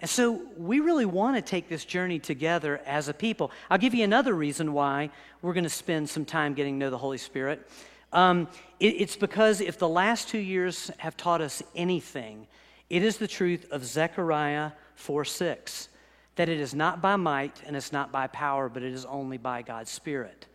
And 0.00 0.10
so 0.10 0.42
we 0.56 0.80
really 0.80 1.06
want 1.06 1.36
to 1.36 1.42
take 1.42 1.68
this 1.68 1.84
journey 1.84 2.18
together 2.18 2.80
as 2.84 3.06
a 3.06 3.14
people. 3.14 3.52
I'll 3.70 3.78
give 3.78 3.94
you 3.94 4.02
another 4.02 4.34
reason 4.34 4.72
why 4.72 5.10
we're 5.42 5.52
going 5.52 5.62
to 5.62 5.70
spend 5.70 6.10
some 6.10 6.24
time 6.24 6.54
getting 6.54 6.74
to 6.74 6.78
know 6.86 6.90
the 6.90 6.98
Holy 6.98 7.18
Spirit. 7.18 7.70
Um, 8.12 8.48
it, 8.80 8.96
it's 8.98 9.14
because 9.14 9.60
if 9.60 9.78
the 9.78 9.88
last 9.88 10.28
two 10.28 10.40
years 10.40 10.90
have 10.98 11.16
taught 11.16 11.40
us 11.40 11.62
anything, 11.76 12.48
it 12.90 13.04
is 13.04 13.18
the 13.18 13.28
truth 13.28 13.70
of 13.70 13.84
Zechariah 13.84 14.72
4 14.96 15.24
6 15.24 15.88
that 16.34 16.48
it 16.48 16.58
is 16.58 16.74
not 16.74 17.00
by 17.00 17.14
might 17.14 17.62
and 17.64 17.76
it's 17.76 17.92
not 17.92 18.10
by 18.10 18.26
power, 18.26 18.68
but 18.68 18.82
it 18.82 18.92
is 18.92 19.04
only 19.04 19.38
by 19.38 19.62
God's 19.62 19.90
Spirit. 19.90 20.46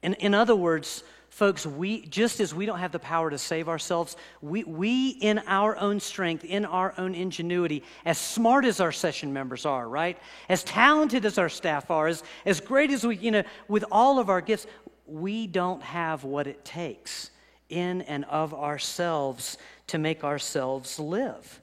In, 0.00 0.14
in 0.14 0.32
other 0.32 0.54
words, 0.54 1.02
Folks, 1.32 1.64
we, 1.64 2.02
just 2.02 2.40
as 2.40 2.54
we 2.54 2.66
don't 2.66 2.80
have 2.80 2.92
the 2.92 2.98
power 2.98 3.30
to 3.30 3.38
save 3.38 3.66
ourselves, 3.66 4.16
we, 4.42 4.64
we, 4.64 5.08
in 5.08 5.38
our 5.46 5.78
own 5.78 5.98
strength, 5.98 6.44
in 6.44 6.66
our 6.66 6.92
own 6.98 7.14
ingenuity, 7.14 7.84
as 8.04 8.18
smart 8.18 8.66
as 8.66 8.80
our 8.80 8.92
session 8.92 9.32
members 9.32 9.64
are, 9.64 9.88
right? 9.88 10.18
As 10.50 10.62
talented 10.62 11.24
as 11.24 11.38
our 11.38 11.48
staff 11.48 11.90
are, 11.90 12.06
as, 12.06 12.22
as 12.44 12.60
great 12.60 12.90
as 12.90 13.06
we, 13.06 13.16
you 13.16 13.30
know, 13.30 13.44
with 13.66 13.82
all 13.90 14.18
of 14.18 14.28
our 14.28 14.42
gifts, 14.42 14.66
we 15.06 15.46
don't 15.46 15.82
have 15.82 16.22
what 16.22 16.46
it 16.46 16.66
takes 16.66 17.30
in 17.70 18.02
and 18.02 18.26
of 18.26 18.52
ourselves 18.52 19.56
to 19.86 19.96
make 19.96 20.24
ourselves 20.24 20.98
live. 20.98 21.62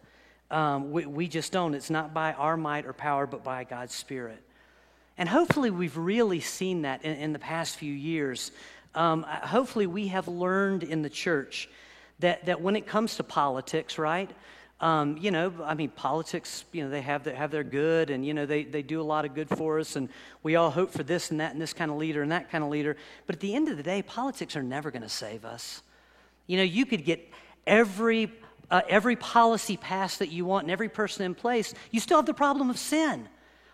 Um, 0.49 0.91
we, 0.91 1.05
we 1.05 1.27
just 1.27 1.51
don't. 1.51 1.75
It's 1.75 1.91
not 1.91 2.11
by 2.11 2.33
our 2.33 2.57
might 2.57 2.87
or 2.87 2.93
power, 2.93 3.27
but 3.27 3.43
by 3.43 3.65
God's 3.65 3.93
Spirit. 3.93 4.41
And 5.15 5.29
hopefully, 5.29 5.69
we've 5.69 5.97
really 5.97 6.39
seen 6.39 6.81
that 6.83 7.05
in, 7.05 7.17
in 7.17 7.33
the 7.33 7.39
past 7.39 7.75
few 7.75 7.93
years 7.93 8.51
um, 8.95 9.23
hopefully, 9.23 9.87
we 9.87 10.07
have 10.07 10.27
learned 10.27 10.83
in 10.83 11.01
the 11.01 11.09
church 11.09 11.69
that, 12.19 12.45
that 12.45 12.61
when 12.61 12.75
it 12.75 12.87
comes 12.87 13.15
to 13.15 13.23
politics, 13.23 13.97
right? 13.97 14.29
Um, 14.81 15.17
you 15.17 15.31
know, 15.31 15.51
I 15.63 15.73
mean, 15.73 15.89
politics, 15.89 16.63
you 16.71 16.83
know, 16.83 16.89
they 16.89 17.01
have 17.01 17.25
their, 17.25 17.35
have 17.35 17.51
their 17.51 17.65
good 17.65 18.09
and, 18.09 18.25
you 18.25 18.33
know, 18.33 18.45
they, 18.45 18.63
they 18.63 18.81
do 18.81 19.01
a 19.01 19.03
lot 19.03 19.25
of 19.25 19.35
good 19.35 19.49
for 19.49 19.77
us 19.77 19.97
and 19.97 20.07
we 20.41 20.55
all 20.55 20.69
hope 20.69 20.91
for 20.91 21.03
this 21.03 21.31
and 21.31 21.41
that 21.41 21.51
and 21.51 21.61
this 21.61 21.73
kind 21.73 21.91
of 21.91 21.97
leader 21.97 22.21
and 22.21 22.31
that 22.31 22.49
kind 22.49 22.63
of 22.63 22.69
leader. 22.69 22.95
But 23.25 23.35
at 23.35 23.41
the 23.41 23.53
end 23.55 23.67
of 23.67 23.75
the 23.75 23.83
day, 23.83 24.01
politics 24.01 24.55
are 24.55 24.63
never 24.63 24.89
going 24.89 25.01
to 25.01 25.09
save 25.09 25.43
us. 25.43 25.81
You 26.47 26.55
know, 26.55 26.63
you 26.63 26.85
could 26.85 27.03
get 27.03 27.29
every, 27.67 28.31
uh, 28.71 28.81
every 28.87 29.17
policy 29.17 29.75
passed 29.75 30.19
that 30.19 30.31
you 30.31 30.45
want 30.45 30.63
and 30.63 30.71
every 30.71 30.89
person 30.89 31.25
in 31.25 31.35
place, 31.35 31.73
you 31.91 31.99
still 31.99 32.17
have 32.17 32.25
the 32.25 32.33
problem 32.33 32.69
of 32.69 32.79
sin. 32.79 33.27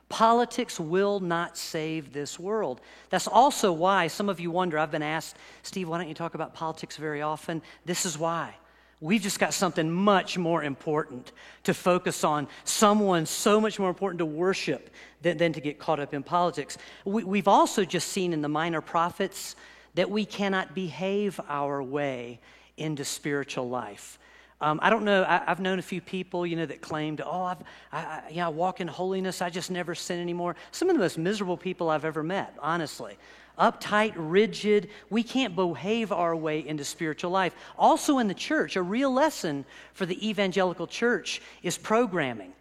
Politics 0.10 0.80
will 0.80 1.20
not 1.20 1.58
save 1.58 2.14
this 2.14 2.40
world. 2.40 2.80
That's 3.10 3.28
also 3.28 3.72
why 3.72 4.08
some 4.08 4.30
of 4.30 4.40
you 4.40 4.52
wonder. 4.52 4.78
I've 4.78 4.92
been 4.92 5.02
asked, 5.02 5.36
Steve, 5.64 5.90
why 5.90 5.98
don't 5.98 6.08
you 6.08 6.14
talk 6.14 6.36
about 6.36 6.54
politics 6.54 6.98
very 6.98 7.22
often? 7.22 7.62
This 7.86 8.06
is 8.06 8.18
why. 8.18 8.56
We've 9.02 9.22
just 9.22 9.40
got 9.40 9.54
something 9.54 9.92
much 9.92 10.38
more 10.38 10.64
important 10.64 11.32
to 11.64 11.74
focus 11.74 12.24
on, 12.24 12.48
someone 12.64 13.26
so 13.26 13.60
much 13.60 13.78
more 13.78 13.90
important 13.90 14.20
to 14.20 14.26
worship 14.26 14.90
than, 15.22 15.38
than 15.38 15.54
to 15.54 15.62
get 15.62 15.80
caught 15.80 16.00
up 16.00 16.14
in 16.14 16.24
politics. 16.24 16.78
We, 17.04 17.40
have 17.40 17.48
also 17.48 17.84
just 17.84 18.10
seen 18.10 18.32
in 18.32 18.42
the 18.42 18.50
minor 18.50 18.82
prophets 18.82 19.56
that 19.96 20.10
we 20.10 20.24
cannot 20.26 20.74
behave 20.74 21.40
our 21.50 21.84
way 21.84 22.40
into 22.78 23.04
spiritual 23.04 23.70
life. 23.70 24.18
Um, 24.62 24.80
I 24.82 24.90
don't 24.90 25.04
know. 25.04 25.24
I, 25.24 25.44
have 25.48 25.60
known 25.60 25.80
a 25.80 25.84
few 25.84 26.00
people, 26.00 26.46
you 26.46 26.56
know, 26.56 26.66
that 26.66 26.82
claimed, 26.82 27.22
"Oh, 27.26 27.44
I've, 27.44 27.62
I, 27.92 28.22
I, 28.34 28.40
I 28.40 28.48
walk 28.50 28.80
in 28.80 28.88
holiness. 28.88 29.42
I 29.42 29.50
just 29.50 29.70
never 29.70 29.94
sin 29.94 30.20
anymore." 30.20 30.56
Some 30.72 30.90
of 30.90 30.96
the 30.96 31.02
most 31.02 31.18
miserable 31.18 31.58
people 31.58 31.90
I've 31.90 32.06
ever 32.06 32.24
met, 32.24 32.56
honestly 32.60 33.18
uptight, 33.58 34.14
rigid. 34.16 34.90
We 35.10 35.24
can't 35.24 35.56
behave 35.56 36.12
our 36.12 36.36
way 36.36 36.66
into 36.66 36.84
spiritual 36.84 37.32
life. 37.32 37.54
Also, 37.78 38.20
in 38.20 38.28
the 38.28 38.34
church, 38.34 38.76
a 38.76 38.82
real 38.82 39.12
lesson 39.12 39.66
for 39.94 40.06
the 40.06 40.28
evangelical 40.28 40.88
church 40.88 41.42
is 41.64 41.78
programming. 41.78 42.54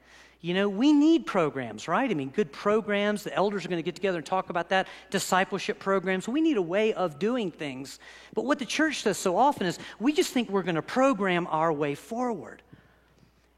You 0.45 0.53
know, 0.53 0.69
we 0.69 0.93
need 0.93 1.25
programs, 1.25 1.89
right? 1.89 2.11
I 2.11 2.13
mean, 2.13 2.29
good 2.29 2.53
programs. 2.53 3.23
The 3.23 3.35
elders 3.35 3.65
are 3.65 3.69
going 3.69 3.79
to 3.79 3.83
get 3.83 3.95
together 3.95 4.19
and 4.19 4.27
talk 4.27 4.51
about 4.51 4.69
that. 4.69 4.89
Discipleship 5.09 5.79
programs. 5.79 6.29
We 6.29 6.43
need 6.43 6.59
a 6.59 6.63
way 6.63 6.93
of 6.93 7.19
doing 7.19 7.51
things. 7.51 7.99
But 8.35 8.45
what 8.45 8.59
the 8.59 8.67
church 8.67 9.05
does 9.05 9.17
so 9.17 9.39
often 9.39 9.67
is 9.67 9.79
we 9.99 10.13
just 10.13 10.35
think 10.35 10.51
we're 10.51 10.63
going 10.63 10.75
to 10.75 10.83
program 10.83 11.47
our 11.47 11.73
way 11.73 11.95
forward. 11.95 12.61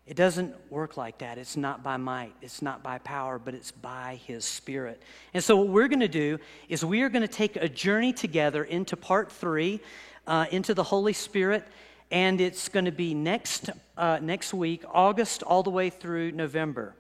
It 0.07 0.15
doesn't 0.15 0.55
work 0.71 0.97
like 0.97 1.19
that. 1.19 1.39
It's 1.39 1.57
not 1.57 1.83
by 1.83 1.97
might, 1.97 2.35
it's 2.41 2.63
not 2.63 2.85
by 2.85 2.99
power, 2.99 3.41
but 3.41 3.53
it's 3.53 3.73
by 3.73 4.21
His 4.25 4.45
Spirit. 4.45 5.03
And 5.35 5.43
so, 5.43 5.57
what 5.57 5.67
we're 5.67 5.89
going 5.89 5.99
to 5.99 6.07
do 6.07 6.39
is 6.69 6.85
we 6.85 7.03
are 7.03 7.09
going 7.09 7.27
to 7.27 7.27
take 7.27 7.57
a 7.57 7.69
journey 7.69 8.13
together 8.13 8.63
into 8.63 8.97
part 8.97 9.33
three, 9.33 9.81
uh, 10.29 10.47
into 10.53 10.73
the 10.73 10.85
Holy 10.85 11.15
Spirit, 11.15 11.67
and 12.11 12.41
it's 12.41 12.69
going 12.69 12.85
to 12.85 12.93
be 12.93 13.15
next, 13.15 13.71
uh, 13.97 14.19
next 14.23 14.55
week, 14.55 14.85
August, 14.93 15.43
all 15.43 15.63
the 15.63 15.71
way 15.71 15.91
through 15.91 16.33
November. 16.33 16.95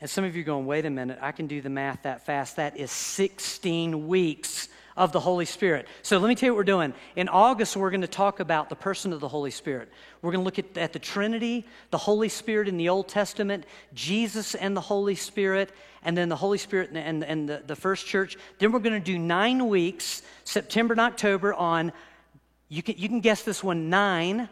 And 0.00 0.10
some 0.10 0.24
of 0.24 0.36
you 0.36 0.42
are 0.42 0.44
going, 0.44 0.66
wait 0.66 0.84
a 0.84 0.90
minute, 0.90 1.18
I 1.22 1.32
can 1.32 1.46
do 1.46 1.60
the 1.60 1.70
math 1.70 2.02
that 2.02 2.26
fast. 2.26 2.56
That 2.56 2.76
is 2.76 2.90
16 2.90 4.08
weeks 4.08 4.68
of 4.96 5.12
the 5.12 5.20
Holy 5.20 5.44
Spirit. 5.44 5.86
So 6.02 6.18
let 6.18 6.28
me 6.28 6.34
tell 6.34 6.48
you 6.48 6.52
what 6.52 6.58
we're 6.58 6.64
doing. 6.64 6.94
In 7.16 7.28
August, 7.28 7.76
we're 7.76 7.90
going 7.90 8.00
to 8.00 8.06
talk 8.06 8.40
about 8.40 8.68
the 8.68 8.76
person 8.76 9.12
of 9.12 9.20
the 9.20 9.28
Holy 9.28 9.50
Spirit. 9.50 9.90
We're 10.22 10.32
going 10.32 10.40
to 10.40 10.44
look 10.44 10.58
at, 10.58 10.76
at 10.76 10.92
the 10.92 10.98
Trinity, 10.98 11.66
the 11.90 11.98
Holy 11.98 12.28
Spirit 12.28 12.68
in 12.68 12.76
the 12.76 12.88
Old 12.88 13.08
Testament, 13.08 13.64
Jesus 13.94 14.54
and 14.54 14.76
the 14.76 14.80
Holy 14.80 15.14
Spirit, 15.14 15.70
and 16.02 16.16
then 16.16 16.28
the 16.28 16.36
Holy 16.36 16.58
Spirit 16.58 16.90
and, 16.90 16.98
and, 16.98 17.24
and 17.24 17.48
the, 17.48 17.62
the 17.66 17.76
first 17.76 18.06
church. 18.06 18.36
Then 18.58 18.72
we're 18.72 18.80
going 18.80 19.00
to 19.00 19.04
do 19.04 19.18
nine 19.18 19.68
weeks, 19.68 20.22
September 20.44 20.92
and 20.94 21.00
October, 21.00 21.52
on, 21.52 21.92
you 22.68 22.82
can, 22.82 22.96
you 22.98 23.08
can 23.08 23.20
guess 23.20 23.42
this 23.42 23.62
one, 23.62 23.90
nine. 23.90 24.48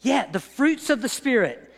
Yeah, 0.00 0.26
the 0.30 0.40
fruits 0.40 0.90
of 0.90 1.02
the 1.02 1.08
Spirit. 1.08 1.72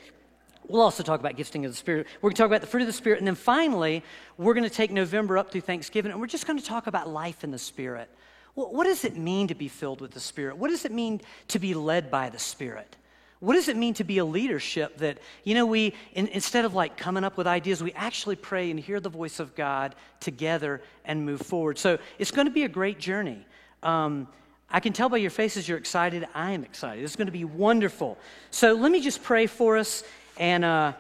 We'll 0.66 0.83
also 0.83 1.03
talk 1.03 1.20
about 1.20 1.37
gifting 1.37 1.64
of 1.64 1.73
the 1.73 1.77
Spirit. 1.77 2.07
We're 2.23 2.31
going 2.31 2.37
to 2.37 2.42
talk 2.42 2.47
about 2.47 2.62
the 2.62 2.66
fruit 2.66 2.81
of 2.83 2.87
the 2.87 2.92
Spirit. 2.92 3.18
And 3.18 3.27
then 3.27 3.35
finally, 3.35 4.03
we're 4.38 4.55
going 4.55 4.64
to 4.64 4.75
take 4.75 4.90
November 4.90 5.37
up 5.37 5.53
through 5.53 5.61
Thanksgiving, 5.61 6.11
and 6.11 6.20
we're 6.20 6.27
just 6.27 6.47
going 6.47 6.59
to 6.59 6.64
talk 6.64 6.87
about 6.87 7.09
life 7.09 7.44
in 7.44 7.51
the 7.51 7.59
Spirit. 7.59 8.09
Well, 8.55 8.73
what 8.73 8.85
does 8.85 9.05
it 9.05 9.16
mean 9.16 9.49
to 9.49 9.55
be 9.55 9.68
filled 9.68 10.01
with 10.01 10.12
the 10.12 10.20
Spirit? 10.20 10.57
What 10.57 10.70
does 10.70 10.85
it 10.85 10.92
mean 10.92 11.20
to 11.49 11.59
be 11.59 11.75
led 11.75 12.11
by 12.11 12.31
the 12.31 12.38
Spirit? 12.38 12.97
What 13.40 13.55
does 13.55 13.68
it 13.68 13.77
mean 13.77 13.92
to 13.94 14.05
be 14.05 14.18
a 14.18 14.25
leadership 14.25 14.97
that, 14.99 15.18
you 15.42 15.55
know, 15.55 15.66
we, 15.66 15.92
in, 16.14 16.29
instead 16.29 16.64
of 16.64 16.73
like 16.73 16.97
coming 16.97 17.25
up 17.25 17.37
with 17.37 17.47
ideas, 17.47 17.83
we 17.83 17.92
actually 17.92 18.37
pray 18.37 18.70
and 18.70 18.81
hear 18.81 19.01
the 19.01 19.11
voice 19.11 19.38
of 19.40 19.55
God 19.55 19.94
together 20.20 20.81
and 21.05 21.27
move 21.27 21.42
forward? 21.42 21.77
So 21.77 21.99
it's 22.18 22.31
going 22.31 22.47
to 22.47 22.53
be 22.53 22.64
a 22.64 22.68
great 22.68 22.99
journey. 22.99 23.44
Um, 23.83 24.29
I 24.70 24.81
can 24.81 24.92
tell 24.92 25.09
by 25.09 25.18
your 25.18 25.31
faces 25.31 25.68
you're 25.68 25.79
excited. 25.79 26.27
I 26.35 26.53
am 26.53 26.64
excited. 26.64 27.05
It's 27.05 27.16
going 27.16 27.27
to 27.27 27.33
be 27.33 27.44
wonderful. 27.44 28.18
So 28.50 28.72
let 28.74 28.90
me 28.90 29.00
just 29.00 29.22
pray 29.22 29.46
for 29.46 29.77
us 29.77 30.03
and 30.37 30.64
uh, 30.64 30.92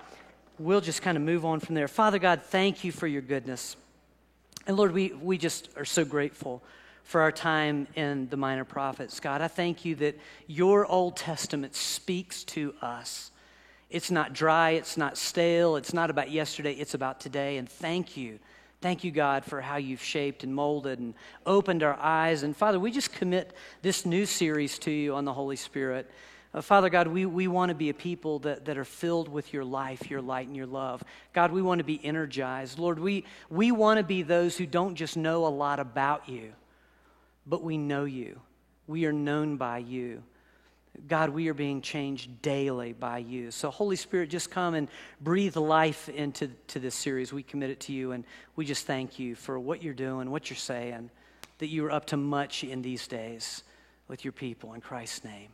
we'll 0.58 0.80
just 0.80 1.02
kind 1.02 1.16
of 1.16 1.22
move 1.22 1.44
on 1.44 1.60
from 1.60 1.74
there. 1.74 1.88
Father 1.88 2.18
God, 2.18 2.42
thank 2.42 2.84
you 2.84 2.92
for 2.92 3.06
your 3.06 3.22
goodness. 3.22 3.76
And 4.66 4.76
Lord, 4.76 4.92
we, 4.92 5.12
we 5.12 5.38
just 5.38 5.70
are 5.76 5.84
so 5.84 6.04
grateful 6.04 6.62
for 7.02 7.20
our 7.20 7.32
time 7.32 7.86
in 7.96 8.28
the 8.30 8.36
minor 8.36 8.64
prophets. 8.64 9.20
God, 9.20 9.42
I 9.42 9.48
thank 9.48 9.84
you 9.84 9.94
that 9.96 10.18
your 10.46 10.86
Old 10.86 11.16
Testament 11.16 11.74
speaks 11.74 12.44
to 12.44 12.74
us. 12.80 13.30
It's 13.90 14.10
not 14.10 14.32
dry, 14.32 14.70
it's 14.70 14.96
not 14.96 15.18
stale, 15.18 15.76
it's 15.76 15.92
not 15.92 16.10
about 16.10 16.30
yesterday, 16.30 16.72
it's 16.72 16.94
about 16.94 17.20
today. 17.20 17.58
And 17.58 17.68
thank 17.68 18.16
you. 18.16 18.38
Thank 18.84 19.02
you, 19.02 19.12
God, 19.12 19.46
for 19.46 19.62
how 19.62 19.76
you've 19.76 20.02
shaped 20.02 20.44
and 20.44 20.54
molded 20.54 20.98
and 20.98 21.14
opened 21.46 21.82
our 21.82 21.96
eyes. 21.98 22.42
And 22.42 22.54
Father, 22.54 22.78
we 22.78 22.90
just 22.90 23.14
commit 23.14 23.54
this 23.80 24.04
new 24.04 24.26
series 24.26 24.78
to 24.80 24.90
you 24.90 25.14
on 25.14 25.24
the 25.24 25.32
Holy 25.32 25.56
Spirit. 25.56 26.10
Uh, 26.52 26.60
Father 26.60 26.90
God, 26.90 27.06
we, 27.06 27.24
we 27.24 27.48
want 27.48 27.70
to 27.70 27.74
be 27.74 27.88
a 27.88 27.94
people 27.94 28.40
that, 28.40 28.66
that 28.66 28.76
are 28.76 28.84
filled 28.84 29.30
with 29.30 29.54
your 29.54 29.64
life, 29.64 30.10
your 30.10 30.20
light, 30.20 30.48
and 30.48 30.54
your 30.54 30.66
love. 30.66 31.02
God, 31.32 31.50
we 31.50 31.62
want 31.62 31.78
to 31.78 31.84
be 31.84 31.98
energized. 32.04 32.78
Lord, 32.78 32.98
we, 32.98 33.24
we 33.48 33.72
want 33.72 33.96
to 33.96 34.04
be 34.04 34.20
those 34.20 34.58
who 34.58 34.66
don't 34.66 34.96
just 34.96 35.16
know 35.16 35.46
a 35.46 35.48
lot 35.48 35.80
about 35.80 36.28
you, 36.28 36.52
but 37.46 37.62
we 37.62 37.78
know 37.78 38.04
you. 38.04 38.38
We 38.86 39.06
are 39.06 39.14
known 39.14 39.56
by 39.56 39.78
you. 39.78 40.22
God, 41.08 41.30
we 41.30 41.48
are 41.48 41.54
being 41.54 41.82
changed 41.82 42.40
daily 42.40 42.92
by 42.92 43.18
you. 43.18 43.50
So, 43.50 43.70
Holy 43.70 43.96
Spirit, 43.96 44.30
just 44.30 44.50
come 44.50 44.74
and 44.74 44.88
breathe 45.20 45.56
life 45.56 46.08
into 46.08 46.48
to 46.68 46.78
this 46.78 46.94
series. 46.94 47.32
We 47.32 47.42
commit 47.42 47.70
it 47.70 47.80
to 47.80 47.92
you, 47.92 48.12
and 48.12 48.24
we 48.56 48.64
just 48.64 48.86
thank 48.86 49.18
you 49.18 49.34
for 49.34 49.58
what 49.58 49.82
you're 49.82 49.92
doing, 49.92 50.30
what 50.30 50.50
you're 50.50 50.56
saying, 50.56 51.10
that 51.58 51.66
you 51.66 51.84
are 51.86 51.90
up 51.90 52.06
to 52.06 52.16
much 52.16 52.64
in 52.64 52.80
these 52.82 53.06
days 53.06 53.64
with 54.08 54.24
your 54.24 54.32
people. 54.32 54.72
In 54.74 54.80
Christ's 54.80 55.24
name. 55.24 55.48